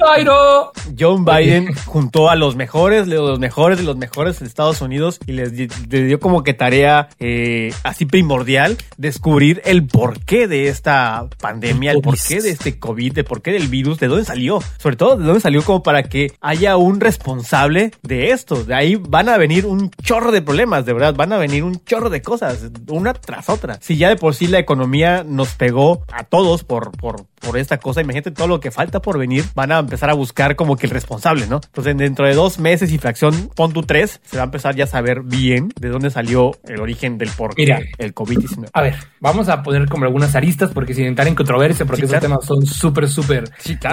[0.97, 5.33] John Biden juntó a los mejores, los mejores de los mejores de Estados Unidos y
[5.33, 12.01] les, dio como que tarea eh, así primordial descubrir el porqué de esta pandemia, el
[12.01, 14.59] porqué de este COVID, de por qué del virus, de dónde salió.
[14.77, 18.63] Sobre todo, de dónde salió como para que haya un responsable de esto.
[18.63, 21.15] De ahí van a venir un chorro de problemas, de verdad.
[21.15, 23.79] Van a venir un chorro de cosas, una tras otra.
[23.81, 27.77] Si ya de por sí la economía nos pegó a todos por, por, por esta
[27.77, 29.43] cosa, imagínate todo lo que falta por venir.
[29.55, 31.59] Van a empezar a buscar como que el responsable, ¿no?
[31.63, 34.85] Entonces, dentro de dos meses y fracción, pon tu tres, se va a empezar ya
[34.85, 38.69] a saber bien de dónde salió el origen del por qué el COVID-19.
[38.73, 42.19] A ver, vamos a poner como algunas aristas porque sin entrar en controversia, porque esos
[42.19, 43.45] temas son súper, súper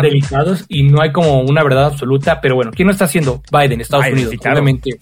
[0.03, 3.43] delicados y no hay como una verdad absoluta, pero bueno, ¿quién no está haciendo?
[3.51, 4.35] Biden, Estados Unidos.
[4.41, 4.99] Obviamente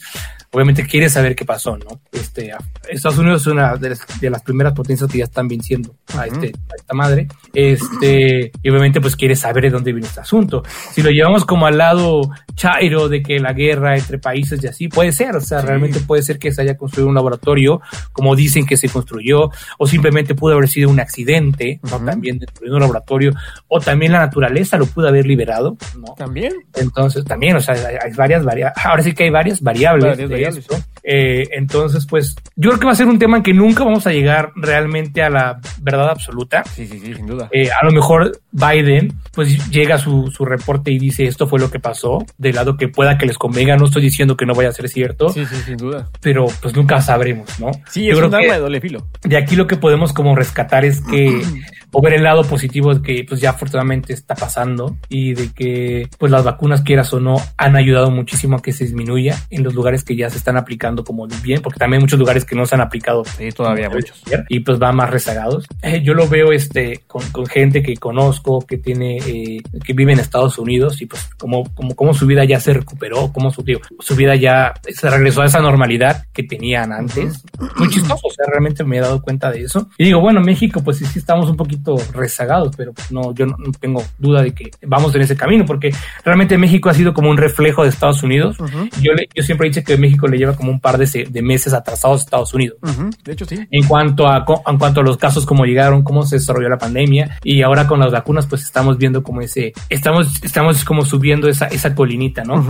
[0.52, 2.00] obviamente quiere saber qué pasó, ¿no?
[2.12, 2.52] Este,
[2.88, 3.90] Estados Unidos es una de
[4.30, 7.28] las, primeras potencias que ya están venciendo a, este, a esta madre.
[7.52, 10.62] Este, y obviamente pues quiere saber de dónde viene este asunto.
[10.92, 12.22] Si lo llevamos como al lado
[12.54, 16.22] chairo de que la guerra entre países y así, puede ser, o sea, realmente puede
[16.22, 17.80] ser que se haya construido un laboratorio,
[18.12, 22.00] como dicen que se construyó, o simplemente pudo haber sido un accidente, ¿no?
[22.00, 23.34] También dentro de un laboratorio,
[23.68, 26.14] o también la naturaleza lo pudo haber liberado, ¿no?
[26.14, 26.54] También.
[26.74, 30.76] Entonces, también, o sea, hay, varias variables, ahora sí que hay varias variables imperiales, ¿no?
[31.08, 34.08] Eh, entonces, pues, yo creo que va a ser un tema en que nunca vamos
[34.08, 36.64] a llegar realmente a la verdad absoluta.
[36.64, 37.48] Sí, sí, sí, sin duda.
[37.52, 41.70] Eh, a lo mejor Biden, pues, llega su, su reporte y dice esto fue lo
[41.70, 43.76] que pasó, de lado que pueda que les convenga.
[43.76, 45.28] No estoy diciendo que no vaya a ser cierto.
[45.28, 46.10] Sí, sí, sin duda.
[46.20, 47.70] Pero, pues, nunca sabremos, ¿no?
[47.88, 49.06] Sí, es un arma de doble filo.
[49.22, 51.40] De aquí lo que podemos como rescatar es que,
[51.92, 56.08] o ver el lado positivo de que, pues, ya afortunadamente está pasando y de que,
[56.18, 59.72] pues, las vacunas, quieras o no, han ayudado muchísimo a que se disminuya en los
[59.72, 62.66] lugares que ya se están aplicando como bien, porque también hay muchos lugares que no
[62.66, 63.24] se han aplicado.
[63.24, 64.22] Sí, todavía muchos.
[64.48, 65.66] Y pues van más rezagados.
[65.82, 70.12] Eh, yo lo veo este con, con, gente que conozco, que tiene, eh, que vive
[70.12, 73.64] en Estados Unidos y pues como, como, como su vida ya se recuperó, como su,
[74.00, 77.42] su vida ya se regresó a esa normalidad que tenían antes.
[77.76, 79.88] Muy chistoso, o sea, realmente me he dado cuenta de eso.
[79.98, 83.46] Y digo, bueno, México pues sí, sí estamos un poquito rezagados, pero pues, no, yo
[83.46, 85.90] no, tengo duda de que vamos en ese camino, porque
[86.24, 88.56] realmente México ha sido como un reflejo de Estados Unidos.
[89.00, 91.42] yo, le, yo siempre he dicho que México le lleva como un par de, de
[91.42, 92.78] meses atrasados Estados Unidos.
[93.24, 93.66] De hecho, sí.
[93.72, 97.38] En cuanto, a, en cuanto a los casos, cómo llegaron, cómo se desarrolló la pandemia.
[97.42, 101.66] Y ahora con las vacunas, pues estamos viendo como ese, estamos, estamos como subiendo esa,
[101.66, 102.64] esa colinita, ¿no?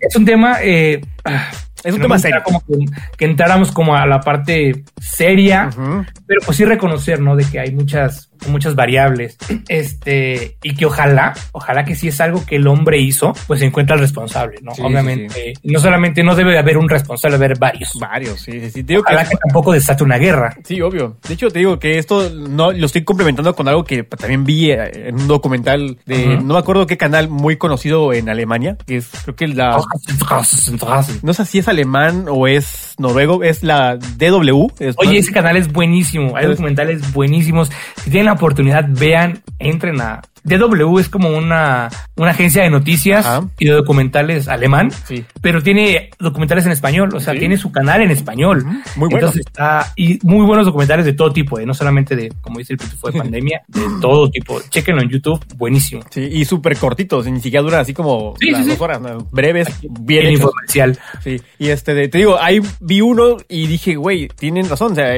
[0.00, 1.02] Es un tema, eh,
[1.84, 2.40] Es un No tema serio.
[2.44, 2.74] Como que,
[3.16, 6.04] que entráramos como a la parte seria, Ujú.
[6.26, 7.36] pero pues sí reconocer, ¿no?
[7.36, 9.36] De que hay muchas, muchas variables.
[9.68, 13.66] Este, y que ojalá, ojalá que si es algo que el hombre hizo, pues se
[13.66, 14.74] encuentra el responsable, ¿no?
[14.74, 17.90] Sí, Obviamente, no solamente no debe haber un responsable, debe haber varios.
[18.00, 18.82] Varios, sí, sí, sí.
[18.82, 20.56] Digo que- Ojalá que tampoco desate una guerra.
[20.64, 21.16] Sí, obvio.
[21.28, 24.70] De hecho, te digo que esto no lo estoy complementando con algo que también vi
[24.70, 26.44] eh, en un documental de Ujú.
[26.46, 29.78] no me acuerdo qué canal muy conocido en Alemania, que es creo que la
[31.22, 34.68] no sé si es alemán o es noruego, es la DW.
[34.78, 36.36] es- Oye, ese canal es buenísimo.
[36.36, 37.70] Hay documentales buenísimos.
[38.02, 40.22] Si tienen la oportunidad, vean, entren a.
[40.44, 43.48] DW es como una, una agencia de noticias Ajá.
[43.58, 45.24] y de documentales alemán, Sí.
[45.40, 47.40] pero tiene documentales en español, o sea, Sí.
[47.40, 48.64] tiene su canal en español.
[48.64, 49.16] Muy bueno.
[49.16, 52.72] Entonces está, y muy buenos documentales de todo tipo, eh, no solamente de, como dice
[52.74, 54.60] el pitufo de pandemia, de todo tipo.
[54.68, 56.02] Chéquenlo en YouTube, buenísimo.
[56.10, 59.18] Sí, y súper cortitos, ni siquiera duran así como Sí, las dos horas, ¿no?
[59.30, 59.68] breves,
[60.00, 60.40] bien hechos.
[60.40, 60.98] infomercial.
[61.22, 64.94] Sí, y este, de- te digo, ahí vi uno y dije, güey, tienen razón, o
[64.94, 65.14] sea,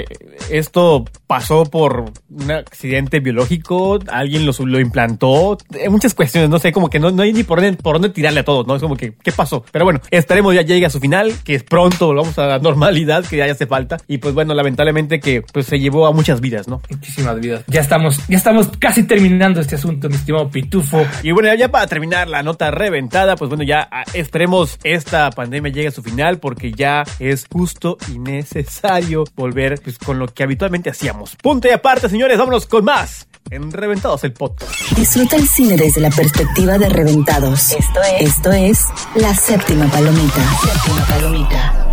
[0.51, 6.73] esto pasó por un accidente biológico, alguien lo, lo implantó, eh, muchas cuestiones, no sé,
[6.73, 8.77] como que no, no hay ni por dónde, por dónde tirarle a todos, ¿no?
[8.77, 9.65] Es como que, ¿qué pasó?
[9.73, 13.25] Pero bueno, esperemos ya llegue a su final, que es pronto, volvamos a la normalidad,
[13.25, 16.69] que ya hace falta, y pues bueno, lamentablemente que pues se llevó a muchas vidas,
[16.69, 16.81] ¿no?
[16.91, 17.65] Muchísimas vidas.
[17.67, 21.05] Ya estamos, ya estamos casi terminando este asunto, mi estimado pitufo.
[21.23, 25.89] Y bueno, ya para terminar la nota reventada, pues bueno, ya esperemos esta pandemia llegue
[25.89, 30.91] a su final porque ya es justo y necesario volver pues, con lo que habitualmente
[30.91, 31.37] hacíamos.
[31.37, 34.73] Punto y aparte, señores, vámonos con más en Reventados el podcast.
[34.97, 37.73] Disfruta el cine desde la perspectiva de reventados.
[37.73, 40.43] Esto es, esto es La Séptima Palomita.
[40.63, 41.90] Séptima Palomita.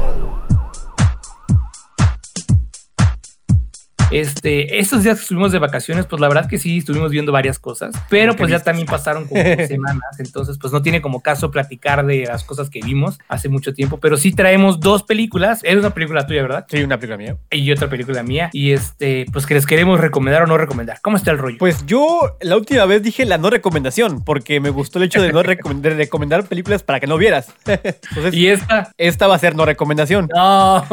[4.10, 7.60] Este, estos días que estuvimos de vacaciones, pues la verdad que sí, estuvimos viendo varias
[7.60, 12.06] cosas, pero pues ya también pasaron como semanas, entonces pues no tiene como caso platicar
[12.06, 15.90] de las cosas que vimos hace mucho tiempo, pero sí traemos dos películas, es una
[15.90, 16.66] película tuya, ¿verdad?
[16.70, 17.38] Sí, una película mía.
[17.52, 21.00] Y otra película mía, y este, pues que les queremos recomendar o no recomendar.
[21.02, 21.58] ¿Cómo está el rollo?
[21.60, 25.34] Pues yo la última vez dije la no recomendación porque me gustó el hecho de
[25.34, 27.54] no de recomendar películas para que no vieras.
[27.66, 30.30] Entonces, y esta, esta va a ser no recomendación.
[30.34, 30.86] no,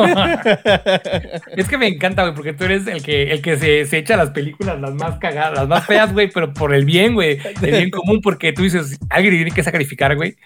[1.56, 4.16] es que me encanta, güey, porque tú eres el que, el que se, se echa
[4.16, 7.70] las películas las más cagadas, las más feas, güey, pero por el bien, güey, el
[7.70, 10.36] bien común, porque tú dices, alguien tiene que sacrificar, güey.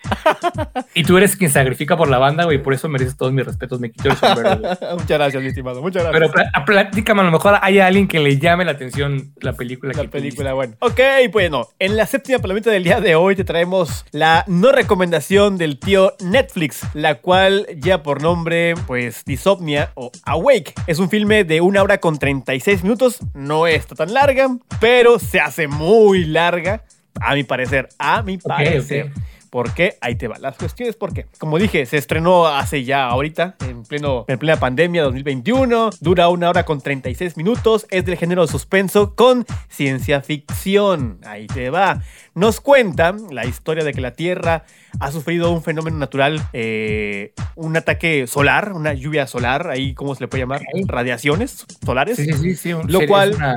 [0.95, 3.81] Y tú eres quien sacrifica por la banda, güey, por eso mereces todos mis respetos,
[3.81, 4.57] me quito el sombrero,
[4.93, 5.81] muchas gracias, mi estimado.
[5.81, 6.31] Muchas gracias.
[6.33, 9.93] Pero plá- platícame, a lo mejor hay alguien que le llame la atención la película
[9.95, 10.75] La que película, bueno.
[10.81, 11.01] Ok,
[11.33, 15.79] bueno, en la séptima palomita del día de hoy te traemos la no recomendación del
[15.79, 20.75] tío Netflix, la cual ya por nombre, pues, Disomnia o Awake.
[20.87, 22.19] Es un filme de una hora con
[22.49, 24.49] 36 minutos, no está tan larga,
[24.81, 26.83] pero se hace muy larga,
[27.21, 29.13] a mi parecer, a mi parecer.
[29.15, 29.23] ok.
[29.51, 29.97] ¿Por qué?
[30.01, 30.97] Ahí te van las cuestiones.
[30.97, 31.27] ¿Por qué?
[31.39, 35.91] Como dije, se estrenó hace ya ahorita, en, pleno, en plena pandemia 2021.
[36.01, 37.87] Dura una hora con 36 minutos.
[37.91, 41.19] Es del género suspenso con ciencia ficción.
[41.25, 42.03] Ahí te va.
[42.39, 44.63] Nos cuenta la historia de que la Tierra
[45.01, 50.23] ha sufrido un fenómeno natural, eh, un ataque solar, una lluvia solar, ahí, ¿cómo se
[50.23, 50.63] le puede llamar?
[50.87, 53.57] Radiaciones solares Sí, sí, sí, Lo cual- una-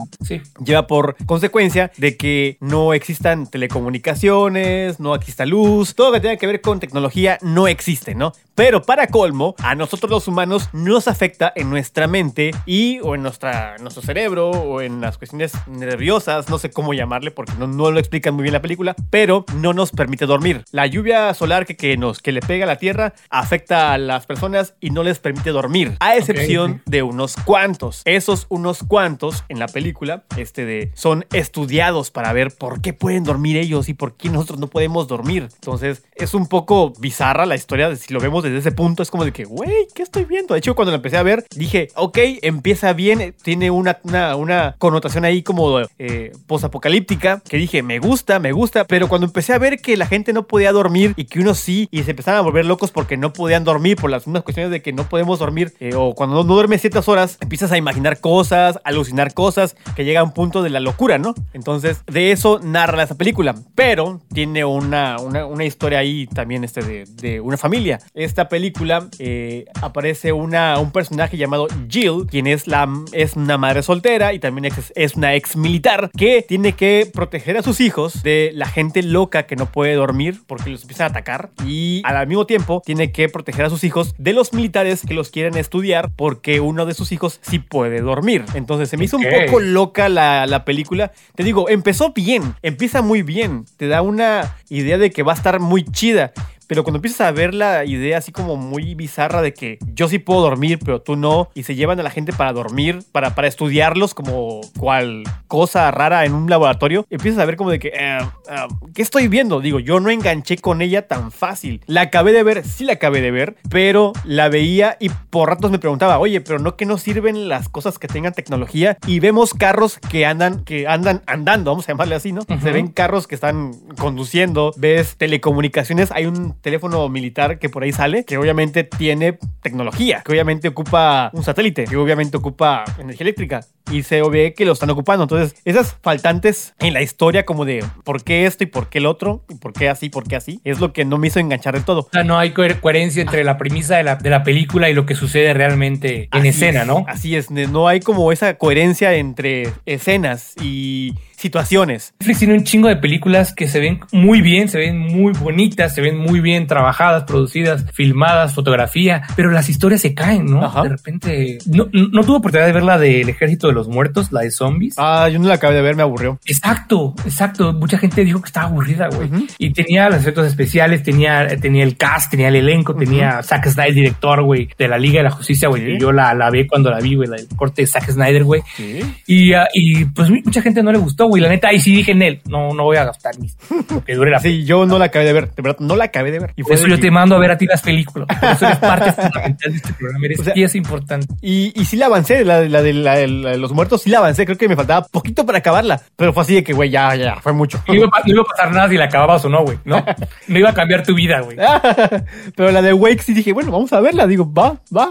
[0.66, 6.38] lleva por consecuencia de que no existan telecomunicaciones, no exista luz, todo lo que tenga
[6.38, 8.34] que ver con tecnología no existe, ¿no?
[8.56, 13.24] Pero para colmo, a nosotros los humanos nos afecta en nuestra mente y o en
[13.24, 17.92] nuestra, nuestro cerebro o en las cuestiones nerviosas, no sé cómo llamarle porque no, no
[17.92, 20.66] lo explican muy bien la película, pero no nos permite dormir.
[20.72, 24.26] La lluvia solar que, que nos, que le pega a la Tierra afecta a las
[24.26, 28.02] personas y no les permite dormir, a excepción de unos cuantos.
[28.06, 33.24] Esos unos cuantos en la película este de, son estudiados para ver por qué pueden
[33.24, 35.48] dormir ellos y por qué nosotros no podemos dormir.
[35.54, 39.12] Entonces es un poco bizarra la historia, de, si lo vemos desde ese punto, es
[39.12, 40.54] como de que, güey, ¿qué estoy viendo?
[40.54, 44.76] De hecho, cuando la empecé a ver, dije, ok, empieza bien, eh, tiene una, una,
[44.78, 49.58] connotación ahí como eh, posapocalíptica, que dije, me gusta, me gusta, pero cuando empecé a
[49.60, 52.42] ver que la gente no podía dormir y que unos sí, y se empezaban a
[52.42, 55.74] volver locos porque no podían dormir por las mismas cuestiones de que no podemos dormir,
[55.80, 60.06] eh, o cuando no, no duermes ciertas horas, empiezas a imaginar cosas, alucinar cosas, que
[60.06, 61.34] llega a un punto de la locura, ¿no?
[61.54, 66.82] Entonces, de eso narra esa película, pero tiene una, una, una historia ahí también este
[66.82, 68.00] de, de una familia.
[68.32, 73.84] Esta película eh, aparece una, un personaje llamado Jill, quien es, la, es una madre
[73.84, 78.24] soltera y también es, es una ex militar que tiene que proteger a sus hijos
[78.24, 82.26] de la gente loca que no puede dormir porque los empiezan a atacar y al
[82.26, 86.10] mismo tiempo tiene que proteger a sus hijos de los militares que los quieren estudiar
[86.16, 88.46] porque uno de sus hijos sí puede dormir.
[88.54, 91.12] Entonces se me hizo un poco loca la, la película.
[91.36, 95.36] Te digo, empezó bien, empieza muy bien, te da una idea de que va a
[95.36, 96.32] estar muy chida.
[96.72, 100.20] Pero cuando empiezas a ver la idea así como muy bizarra de que yo sí
[100.20, 103.50] puedo dormir, pero tú no, y se llevan a la gente para dormir, para, para
[103.50, 108.20] estudiarlos como cual cosa rara en un laboratorio, empiezas a ver como de que, eh,
[108.22, 109.60] eh, ¿qué estoy viendo?
[109.60, 111.82] Digo, yo no enganché con ella tan fácil.
[111.88, 115.72] La acabé de ver, sí la acabé de ver, pero la veía y por ratos
[115.72, 119.54] me preguntaba, oye, pero no que no sirven las cosas que tengan tecnología y vemos
[119.54, 122.44] carros que andan, que andan andando, vamos a llamarle así, ¿no?
[122.44, 127.92] Se ven carros que están conduciendo, ves telecomunicaciones, hay un teléfono militar que por ahí
[127.92, 133.62] sale, que obviamente tiene tecnología, que obviamente ocupa un satélite, que obviamente ocupa energía eléctrica
[133.92, 135.24] y se ve que lo están ocupando.
[135.24, 139.06] Entonces, esas faltantes en la historia como de por qué esto y por qué el
[139.06, 141.74] otro, y por qué así, por qué así, es lo que no me hizo enganchar
[141.76, 142.02] de todo.
[142.02, 144.94] O sea, no hay coher- coherencia entre la premisa de la, de la película y
[144.94, 147.06] lo que sucede realmente en Así escena, es, ¿no?
[147.08, 152.14] Así es, no hay como esa coherencia entre escenas y situaciones.
[152.20, 155.94] Netflix tiene un chingo de películas que se ven muy bien, se ven muy bonitas,
[155.94, 160.64] se ven muy bien trabajadas, producidas, filmadas, fotografía, pero las historias se caen, ¿no?
[160.64, 160.84] Ajá.
[160.84, 164.42] De repente, no, no tuve oportunidad de ver la del Ejército de los Muertos, la
[164.42, 164.96] de zombies.
[164.98, 166.40] Ah, yo no la acabé de ver, me aburrió.
[166.46, 167.74] Exacto, exacto.
[167.74, 169.30] Mucha gente dijo que estaba aburrida, güey.
[169.58, 173.94] Y tenía los efectos especiales, tenía, tenía el cast, tenía el elenco, tenía Zack Snyder,
[173.94, 175.98] director, güey, de la Liga de la Justicia, güey, Sí.
[176.00, 178.62] yo la, la vi cuando la vi, güey, la del corte de Zack Snyder, güey.
[178.76, 179.00] Sí.
[179.26, 181.42] Y, ah, y pues mucha gente no le gustó, güey.
[181.44, 183.58] La neta, ahí sí dije en él, no, no voy a gastar mis,
[183.90, 186.06] lo que dure la Sí, yo no la acabé de ver, de verdad, no la
[186.06, 186.54] acabé de ver.
[186.56, 188.28] Y Por eso yo que- te mando a ver a ti las películas.
[188.40, 190.26] Por eso eres parte fundamental de este programa.
[190.26, 191.28] Eres O sea, pieza importante.
[191.42, 194.20] Y, y sí la avancé, la, la, de la- la de los muertos sí la
[194.20, 197.16] avancé, creo que me faltaba poquito para acabarla, pero fue así de que, güey, ya,
[197.16, 197.82] ya, fue mucho.
[197.88, 200.04] No iba, a no iba a pasar nada si la acababas o no, güey, ¿no?
[200.48, 201.58] No iba a cambiar tu vida, güey.
[202.56, 205.10] pero la de Wake sí dije, bueno, vamos a verla, digo, va, va,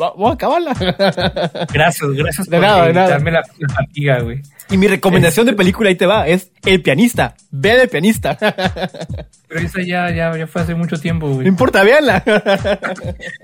[0.00, 0.72] va vamos a acabarla.
[1.72, 2.86] Gracias, gracias De por nada,
[3.18, 3.42] de la
[3.74, 4.40] fatiga, güey.
[4.70, 8.36] Y mi recomendación de película, ahí te va, es El Pianista, vean El Pianista.
[9.48, 12.22] Pero esa ya, ya, ya fue hace mucho tiempo, no importa, véanla.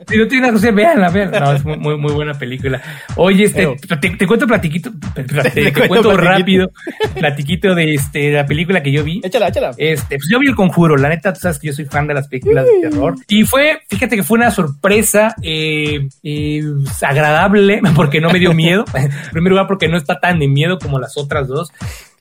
[0.09, 1.39] Si no tiene nada que hacer, véanla, véanla.
[1.41, 2.83] No, es muy, muy, muy buena película.
[3.15, 6.73] Oye, este, te, te cuento platiquito, te, te- cuento rápido,
[7.15, 9.21] platiquito de este, la película que yo vi.
[9.23, 9.71] échala, échala.
[9.77, 12.15] Este, pues yo vi el conjuro, la neta, tú sabes que yo soy fan de
[12.15, 13.15] las películas de terror.
[13.29, 16.63] Y fue, fíjate que fue una sorpresa eh, eh,
[17.03, 18.85] agradable, porque no me dio miedo.
[18.95, 21.71] en primer lugar, porque no está tan de miedo como las otras dos.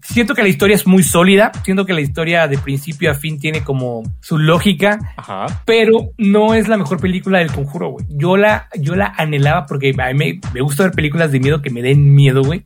[0.01, 3.37] Siento que la historia es muy sólida, siento que la historia de principio a fin
[3.39, 5.45] tiene como su lógica, Ajá.
[5.65, 8.05] pero no es la mejor película del conjuro, güey.
[8.09, 11.61] Yo la, yo la anhelaba porque a mí me, me gusta ver películas de miedo
[11.61, 12.63] que me den miedo, güey.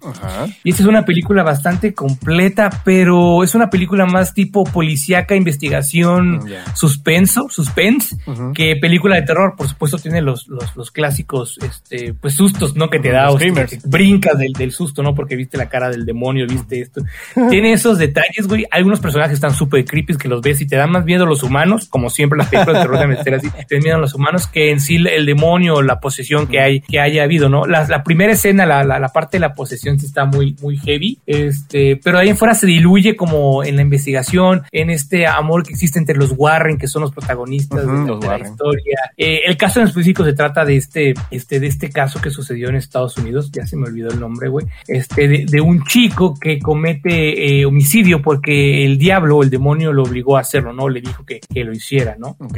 [0.64, 6.38] Y esta es una película bastante completa, pero es una película más tipo policíaca, investigación,
[6.44, 8.16] Mm, suspenso, suspense,
[8.54, 9.56] que película de terror.
[9.58, 12.90] Por supuesto tiene los, los, los clásicos, este, pues sustos, ¿no?
[12.90, 13.72] Que te da, los o sea, screamers.
[13.72, 15.14] que brincas del, del susto, ¿no?
[15.16, 17.02] Porque viste la cara del demonio, viste esto.
[17.50, 18.66] tiene esos detalles, güey.
[18.72, 21.88] Algunos personajes están súper creepy que los ves y te dan más miedo los humanos,
[21.90, 24.72] como siempre las películas de terror ser así, te dan miedo a los humanos que
[24.72, 27.66] en sí el demonio o la posesión que hay, que haya habido, ¿no?
[27.66, 30.78] La, la primera escena, la, la, la parte de la posesión sí está muy, muy
[30.78, 35.64] heavy, este, pero ahí en fuera se diluye como en la investigación, en este amor
[35.64, 39.00] que existe entre los Warren, que son los protagonistas de, los de la historia.
[39.18, 42.70] Eh, el caso en específico se trata de este, este, de este caso que sucedió
[42.70, 46.36] en Estados Unidos, ya se me olvidó el nombre, güey, este, de, de un chico
[46.40, 50.90] que comete eh, homicidio porque el diablo o el demonio lo obligó a hacerlo, ¿no?
[50.90, 52.36] Le dijo que, que lo hiciera, ¿no?
[52.40, 52.58] Ok.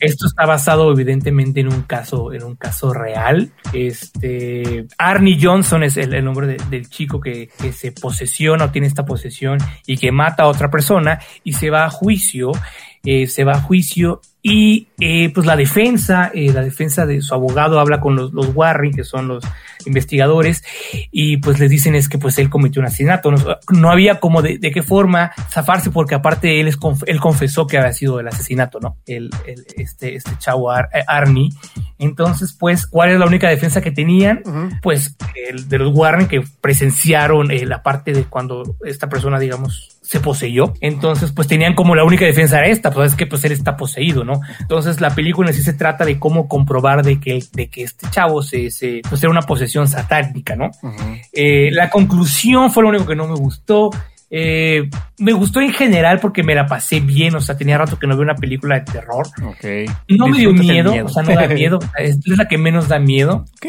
[0.00, 3.50] Esto está basado evidentemente en un caso, en un caso real.
[3.72, 8.70] Este Arnie Johnson es el, el nombre de- del chico que, que se posesiona o
[8.70, 12.52] tiene esta posesión y que mata a otra persona y se va a juicio.
[13.06, 17.34] eh, se va a juicio y eh, pues la defensa, eh, la defensa de su
[17.34, 19.44] abogado habla con los, los Warren, que son los
[19.86, 20.62] investigadores,
[21.10, 23.30] y pues les dicen es que pues él cometió un asesinato.
[23.30, 23.38] No,
[23.70, 27.66] no había como de, de qué forma zafarse porque aparte él, es conf- él confesó
[27.66, 28.96] que había sido el asesinato, ¿no?
[29.06, 31.50] El, el- este, este chavo Ar- eh, Arnie.
[31.98, 34.42] Entonces, pues, ¿cuál es la única defensa que tenían?
[34.82, 35.16] Pues
[35.48, 40.20] el de los Warren que presenciaron eh, la parte de cuando esta persona, digamos, se
[40.20, 40.74] poseyó.
[40.80, 43.76] Entonces, pues tenían como la única defensa era esta, pues es que pues él está
[43.76, 44.40] poseído, ¿no?
[44.60, 48.08] Entonces, la película en sí se trata de cómo comprobar de que, de que este
[48.10, 50.70] chavo se, se pues era una posesión satánica, ¿no?
[51.32, 53.90] Eh, la conclusión fue lo único que no me gustó.
[54.30, 54.88] Eh,
[55.18, 58.14] me gustó en general porque me la pasé bien, o sea, tenía rato que no
[58.14, 59.26] veo una película de terror.
[59.42, 59.90] Ok.
[60.16, 63.44] No me dio miedo, o sea, no da miedo, es, la que menos da miedo.
[63.56, 63.66] Ok.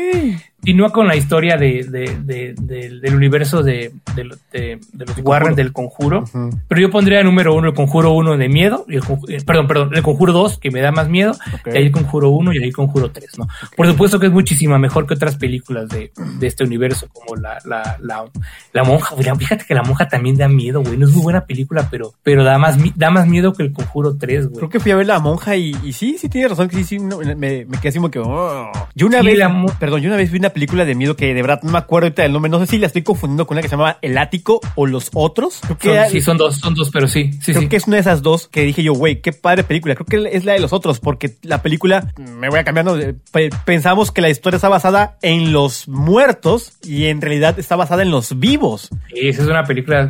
[0.66, 5.06] Continúa con la historia de, de- de- de- del universo de, de, lo- de- de
[5.06, 6.24] los Warren del Conjuro.
[6.68, 9.68] Pero yo pondría número uno el Conjuro 1 de miedo, y el Conju- eh, perdón,
[9.68, 11.34] perdón, el Conjuro 2 que me da más miedo,
[11.68, 13.48] y ahí el Conjuro 1 y ahí el Conjuro 3, ¿no?
[13.78, 17.60] Por supuesto que es muchísima mejor que otras películas de, de este universo, como la,
[17.64, 18.26] la, la,
[18.74, 19.14] la monja.
[19.14, 20.98] Güey, fíjate que la monja también da miedo, güey.
[20.98, 24.18] No es muy buena película, pero, pero da, más, da más miedo que el Conjuro
[24.18, 24.58] 3, güey.
[24.58, 26.84] Creo que fui a ver la monja y, y sí, sí tiene razón que sí,
[26.84, 28.18] sí, no, me, me quedé así como que...
[28.18, 28.72] oh.
[28.96, 31.34] Yo una Sí, vez, la perdón, yo una vez vi una película de miedo que
[31.34, 33.56] de verdad no me acuerdo ahorita del nombre, no sé si la estoy confundiendo con
[33.56, 35.60] una que se llamaba El Ático o Los Otros.
[35.62, 37.68] Creo que, Son- era- sí, son dos, son dos, pero sí, sí, creo sí.
[37.68, 39.96] que es una de esas dos que dije yo, güey, qué padre película.
[39.96, 42.96] Creo que es la de Los Otros porque la película, me voy a cambiar, ¿no?
[43.32, 48.02] Pe- pensamos que la historia está basada en los muertos y en realidad está basada
[48.02, 48.90] en los vivos.
[49.14, 50.10] Sí, esa es una película,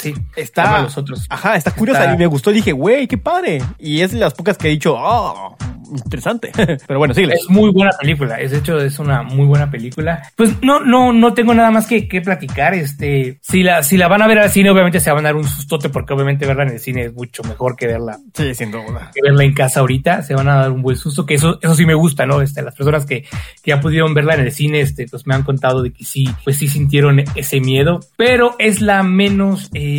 [0.00, 0.82] sí, Está.
[0.82, 1.26] Los otros.
[1.28, 2.50] Ajá, está curiosa Está- y me gustó.
[2.52, 3.62] Dije, güey, qué padre.
[3.78, 5.56] Y es de las pocas que he dicho, oh,
[5.94, 6.52] interesante.
[6.86, 7.34] Pero bueno, síguele.
[7.34, 10.22] Es muy buena película, es de hecho es una muy buena película.
[10.36, 12.74] Pues no, no, no tengo nada más que, que platicar.
[12.74, 15.36] Este, si la, si la van a ver al cine, obviamente se van a dar
[15.36, 18.70] un sustote, porque obviamente verla en el cine es mucho mejor que verla, Sí, sin
[18.70, 19.10] duda.
[19.14, 20.22] que verla en casa ahorita.
[20.22, 22.40] Se van a dar un buen susto, que eso, eso sí me gusta, ¿no?
[22.40, 25.42] Este, las personas que, que ya pudieron verla en el cine, este, pues me han
[25.42, 29.89] contado de que sí, pues sí sintieron ese miedo, pero es la menos, eh,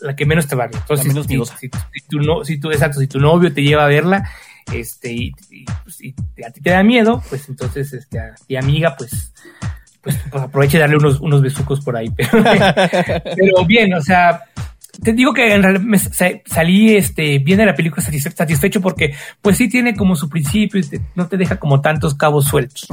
[0.00, 0.76] la que menos te va a ver.
[0.76, 3.62] Entonces, La menos si- si, si tu no, si tu, exacto, si tu novio te
[3.62, 4.28] lleva a verla,
[4.72, 6.14] este, y, y, pues, y
[6.46, 9.32] a ti te da miedo, pues entonces, este, a ti amiga, pues,
[10.02, 12.10] pues, pues, aproveche y darle unos, unos besucos por ahí.
[12.16, 12.42] Pero,
[13.36, 14.42] pero bien, o sea,
[15.02, 18.80] te digo que en realidad me sa- salí este, bien de la película satisfe- satisfecho
[18.80, 22.44] porque pues sí tiene como su principio y te- no te deja como tantos cabos
[22.46, 22.86] sueltos.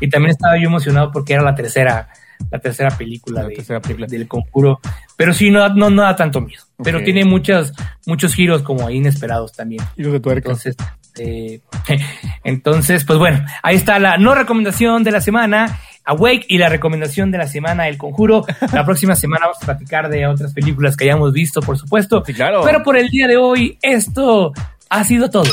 [0.00, 2.08] Y también estaba yo emocionado porque era la tercera,
[2.50, 4.06] la tercera película, La de- tercera película.
[4.06, 4.80] del conjuro.
[5.16, 6.62] Pero sí, no, no, no da tanto miedo.
[6.82, 7.04] Pero Ok.
[7.04, 7.72] tiene muchos,
[8.06, 9.82] muchos giros como inesperados también.
[9.96, 10.48] Hijo de tuerca.
[10.48, 10.76] Entonces,
[11.18, 11.60] eh,
[12.44, 17.30] entonces, pues bueno, ahí está la no recomendación de la semana, Awake, y la recomendación
[17.30, 18.44] de la semana, El Conjuro.
[18.72, 22.24] La próxima semana vamos a platicar de otras películas que hayamos visto, por supuesto.
[22.26, 22.62] Sí, claro.
[22.64, 24.52] Pero por el día de hoy, esto
[24.90, 25.44] ha sido todo.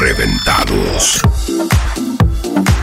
[0.00, 1.20] Reventados.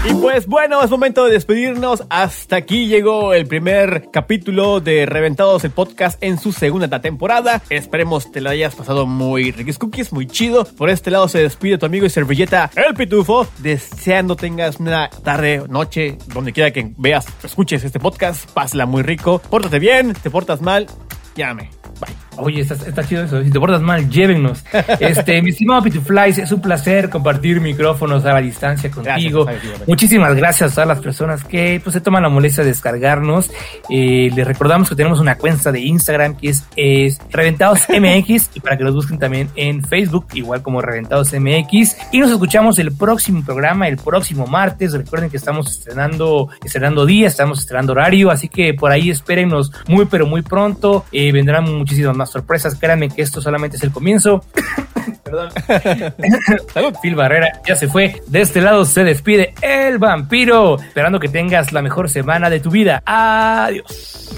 [0.03, 2.03] Y pues bueno, es momento de despedirnos.
[2.09, 7.61] Hasta aquí llegó el primer capítulo de Reventados el podcast en su segunda temporada.
[7.69, 10.65] Esperemos te la hayas pasado muy riquis cookies, muy chido.
[10.65, 15.65] Por este lado se despide tu amigo y servilleta El Pitufo, deseando tengas una tarde,
[15.69, 19.39] noche, donde quiera que veas, escuches este podcast, pásala muy rico.
[19.51, 20.87] Pórtate bien, te portas mal,
[21.35, 21.69] llame.
[21.99, 22.30] Bye.
[22.37, 23.43] Oye, está, está chido eso.
[23.43, 24.63] Si te portas mal, llévennos.
[24.99, 29.45] Este, mi estimado Pituflies, es un placer compartir micrófonos a la distancia contigo.
[29.45, 29.87] Gracias.
[29.87, 33.49] Muchísimas gracias a todas las personas que pues, se toman la molestia de descargarnos.
[33.89, 38.59] Eh, les recordamos que tenemos una cuenta de Instagram que es, es Reventados MX y
[38.59, 41.97] para que los busquen también en Facebook, igual como Reventados MX.
[42.11, 44.93] Y nos escuchamos el próximo programa, el próximo martes.
[44.93, 50.05] Recuerden que estamos estrenando, estrenando día, estamos estrenando horario, así que por ahí espérennos muy,
[50.05, 51.05] pero muy pronto.
[51.11, 52.75] Eh, vendrán muchísimas más sorpresas.
[52.75, 54.43] Créanme que esto solamente es el comienzo.
[55.23, 55.49] Perdón.
[56.73, 56.95] Salud.
[57.01, 58.21] Phil Barrera ya se fue.
[58.27, 60.79] De este lado se despide el vampiro.
[60.79, 63.01] Esperando que tengas la mejor semana de tu vida.
[63.05, 64.29] Adiós.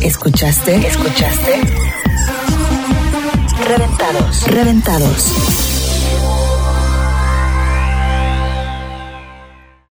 [0.00, 0.76] ¿Escuchaste?
[0.86, 1.60] ¿Escuchaste?
[3.68, 4.46] Reventados.
[4.48, 5.59] Reventados.